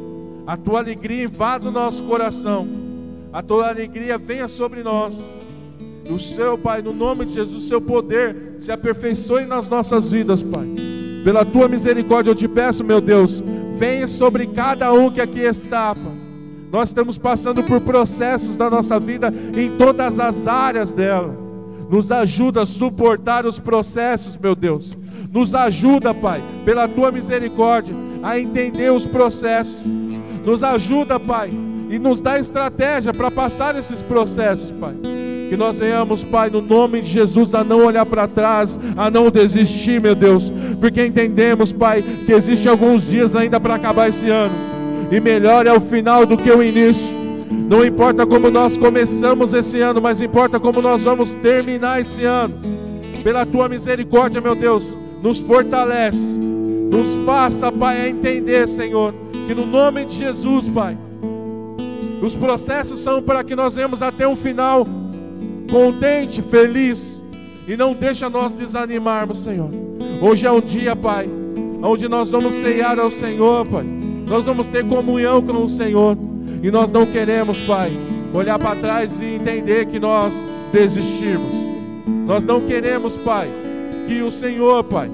a 0.47 0.55
tua 0.55 0.79
alegria 0.79 1.23
invada 1.23 1.67
o 1.67 1.71
nosso 1.71 2.03
coração, 2.03 2.67
a 3.33 3.41
tua 3.43 3.67
alegria 3.69 4.17
venha 4.17 4.47
sobre 4.47 4.83
nós 4.83 5.21
o 6.09 6.19
seu, 6.19 6.57
Pai, 6.57 6.81
no 6.81 6.93
nome 6.93 7.25
de 7.25 7.33
Jesus, 7.33 7.63
o 7.63 7.67
seu 7.67 7.81
poder 7.81 8.55
se 8.59 8.71
aperfeiçoe 8.71 9.45
nas 9.45 9.67
nossas 9.67 10.11
vidas, 10.11 10.43
Pai. 10.43 10.67
Pela 11.23 11.43
tua 11.43 11.67
misericórdia 11.67 12.31
eu 12.31 12.35
te 12.35 12.47
peço, 12.47 12.83
meu 12.83 13.01
Deus, 13.01 13.43
venha 13.77 14.07
sobre 14.07 14.45
cada 14.47 14.93
um 14.93 15.09
que 15.09 15.19
aqui 15.19 15.39
está, 15.39 15.95
Pai. 15.95 16.13
Nós 16.71 16.89
estamos 16.89 17.17
passando 17.17 17.63
por 17.63 17.81
processos 17.81 18.57
da 18.57 18.69
nossa 18.69 18.99
vida 18.99 19.33
em 19.57 19.75
todas 19.77 20.19
as 20.19 20.47
áreas 20.47 20.91
dela. 20.91 21.35
Nos 21.89 22.11
ajuda 22.11 22.63
a 22.63 22.65
suportar 22.65 23.45
os 23.45 23.59
processos, 23.59 24.37
meu 24.37 24.55
Deus. 24.55 24.97
Nos 25.35 25.53
ajuda, 25.53 26.13
Pai, 26.13 26.41
pela 26.63 26.87
tua 26.87 27.11
misericórdia, 27.11 27.93
a 28.23 28.39
entender 28.39 28.89
os 28.89 29.05
processos. 29.05 29.81
Nos 30.45 30.63
ajuda, 30.63 31.19
Pai, 31.19 31.51
e 31.89 31.99
nos 31.99 32.21
dá 32.21 32.39
estratégia 32.39 33.13
para 33.13 33.29
passar 33.29 33.77
esses 33.77 34.01
processos, 34.01 34.71
Pai. 34.71 34.93
Que 35.49 35.57
nós 35.57 35.77
venhamos, 35.77 36.23
Pai, 36.23 36.49
no 36.49 36.61
nome 36.61 37.01
de 37.01 37.11
Jesus, 37.11 37.53
a 37.53 37.65
não 37.65 37.83
olhar 37.83 38.05
para 38.05 38.29
trás, 38.29 38.79
a 38.95 39.11
não 39.11 39.29
desistir, 39.29 39.99
meu 39.99 40.15
Deus, 40.15 40.49
porque 40.79 41.05
entendemos, 41.05 41.73
Pai, 41.73 42.01
que 42.01 42.31
existem 42.31 42.71
alguns 42.71 43.05
dias 43.05 43.35
ainda 43.35 43.59
para 43.59 43.75
acabar 43.75 44.07
esse 44.07 44.29
ano, 44.29 44.55
e 45.11 45.19
melhor 45.19 45.67
é 45.67 45.73
o 45.73 45.81
final 45.81 46.25
do 46.25 46.37
que 46.37 46.49
o 46.49 46.63
início. 46.63 47.09
Não 47.51 47.85
importa 47.85 48.25
como 48.25 48.49
nós 48.49 48.77
começamos 48.77 49.53
esse 49.53 49.81
ano, 49.81 50.01
mas 50.01 50.21
importa 50.21 50.61
como 50.61 50.81
nós 50.81 51.03
vamos 51.03 51.33
terminar 51.33 51.99
esse 51.99 52.23
ano. 52.23 52.53
Pela 53.21 53.45
tua 53.45 53.67
misericórdia, 53.67 54.39
meu 54.39 54.55
Deus, 54.55 55.03
nos 55.25 55.39
fortalece, 55.39 56.35
nos 56.35 57.15
faça, 57.25 57.71
Pai, 57.71 57.99
a 57.99 58.09
entender, 58.09 58.67
Senhor, 58.67 59.11
que 59.47 59.55
no 59.55 59.65
nome 59.65 60.05
de 60.05 60.17
Jesus, 60.17 60.69
Pai, 60.69 60.95
os 62.21 62.35
processos 62.35 62.99
são 62.99 63.23
para 63.23 63.43
que 63.43 63.55
nós 63.55 63.73
venhamos 63.73 64.03
até 64.03 64.27
um 64.27 64.35
final 64.35 64.85
contente, 65.71 66.43
feliz, 66.43 67.23
e 67.67 67.75
não 67.75 67.95
deixa 67.95 68.29
nós 68.29 68.53
desanimarmos, 68.53 69.39
Senhor. 69.39 69.71
Hoje 70.21 70.45
é 70.45 70.51
um 70.51 70.61
dia, 70.61 70.95
Pai, 70.95 71.27
onde 71.81 72.07
nós 72.07 72.29
vamos 72.29 72.53
ceiar 72.53 72.99
ao 72.99 73.09
Senhor, 73.09 73.65
Pai. 73.65 73.83
Nós 74.29 74.45
vamos 74.45 74.67
ter 74.67 74.85
comunhão 74.85 75.41
com 75.41 75.63
o 75.63 75.67
Senhor. 75.67 76.15
E 76.61 76.69
nós 76.69 76.91
não 76.91 77.03
queremos, 77.03 77.65
Pai, 77.65 77.91
olhar 78.31 78.59
para 78.59 78.75
trás 78.75 79.19
e 79.19 79.25
entender 79.25 79.87
que 79.87 79.99
nós 79.99 80.35
desistimos. 80.71 81.51
Nós 82.27 82.45
não 82.45 82.61
queremos, 82.61 83.15
Pai, 83.23 83.47
que 84.07 84.21
o 84.21 84.31
Senhor, 84.31 84.83
Pai, 84.83 85.09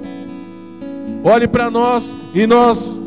olhe 1.24 1.48
para 1.48 1.70
nós 1.70 2.16
e 2.34 2.46
nós 2.46 2.98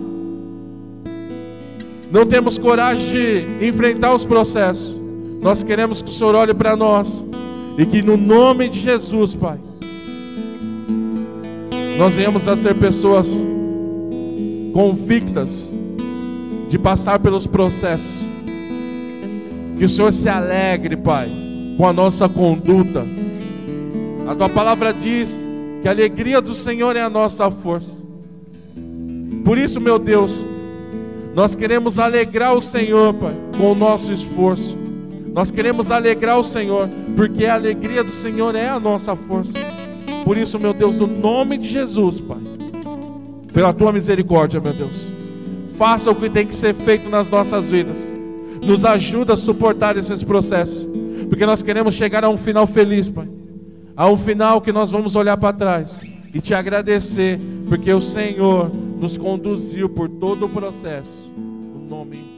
não 2.10 2.24
temos 2.24 2.56
coragem 2.56 3.58
de 3.58 3.66
enfrentar 3.66 4.14
os 4.14 4.24
processos. 4.24 4.94
Nós 5.42 5.62
queremos 5.62 6.00
que 6.00 6.08
o 6.08 6.12
Senhor 6.12 6.34
olhe 6.34 6.54
para 6.54 6.76
nós 6.76 7.24
e 7.76 7.84
que 7.84 8.00
no 8.02 8.16
nome 8.16 8.68
de 8.68 8.80
Jesus, 8.80 9.34
Pai, 9.34 9.58
nós 11.98 12.16
venhamos 12.16 12.46
a 12.48 12.56
ser 12.56 12.74
pessoas 12.76 13.42
convictas 14.72 15.70
de 16.68 16.78
passar 16.78 17.18
pelos 17.18 17.46
processos. 17.46 18.24
Que 19.76 19.84
o 19.84 19.88
Senhor 19.88 20.12
se 20.12 20.28
alegre, 20.28 20.96
Pai, 20.96 21.28
com 21.76 21.86
a 21.86 21.92
nossa 21.92 22.28
conduta. 22.28 23.04
A 24.28 24.34
tua 24.34 24.48
palavra 24.48 24.92
diz 24.92 25.43
que 25.84 25.88
a 25.88 25.90
alegria 25.90 26.40
do 26.40 26.54
Senhor 26.54 26.96
é 26.96 27.02
a 27.02 27.10
nossa 27.10 27.50
força. 27.50 28.02
Por 29.44 29.58
isso, 29.58 29.78
meu 29.78 29.98
Deus, 29.98 30.42
nós 31.34 31.54
queremos 31.54 31.98
alegrar 31.98 32.54
o 32.54 32.60
Senhor, 32.62 33.12
Pai, 33.12 33.36
com 33.58 33.72
o 33.72 33.74
nosso 33.74 34.10
esforço. 34.10 34.78
Nós 35.34 35.50
queremos 35.50 35.90
alegrar 35.90 36.38
o 36.38 36.42
Senhor, 36.42 36.88
porque 37.14 37.44
a 37.44 37.52
alegria 37.52 38.02
do 38.02 38.10
Senhor 38.10 38.54
é 38.54 38.66
a 38.66 38.80
nossa 38.80 39.14
força. 39.14 39.58
Por 40.24 40.38
isso, 40.38 40.58
meu 40.58 40.72
Deus, 40.72 40.96
no 40.96 41.06
nome 41.06 41.58
de 41.58 41.68
Jesus, 41.68 42.18
Pai, 42.18 42.38
pela 43.52 43.74
tua 43.74 43.92
misericórdia, 43.92 44.62
meu 44.62 44.72
Deus, 44.72 45.04
faça 45.76 46.10
o 46.10 46.14
que 46.14 46.30
tem 46.30 46.46
que 46.46 46.54
ser 46.54 46.72
feito 46.72 47.10
nas 47.10 47.28
nossas 47.28 47.68
vidas. 47.68 48.10
Nos 48.64 48.86
ajuda 48.86 49.34
a 49.34 49.36
suportar 49.36 49.98
esses 49.98 50.22
processos, 50.22 50.88
porque 51.28 51.44
nós 51.44 51.62
queremos 51.62 51.92
chegar 51.92 52.24
a 52.24 52.30
um 52.30 52.38
final 52.38 52.66
feliz, 52.66 53.10
Pai. 53.10 53.28
A 53.96 54.08
um 54.08 54.16
final 54.16 54.60
que 54.60 54.72
nós 54.72 54.90
vamos 54.90 55.14
olhar 55.14 55.36
para 55.36 55.52
trás 55.52 56.00
e 56.32 56.40
te 56.40 56.52
agradecer, 56.52 57.38
porque 57.68 57.92
o 57.92 58.00
Senhor 58.00 58.70
nos 59.00 59.16
conduziu 59.16 59.88
por 59.88 60.08
todo 60.08 60.46
o 60.46 60.48
processo. 60.48 61.32
No 61.36 61.78
nome 61.78 62.33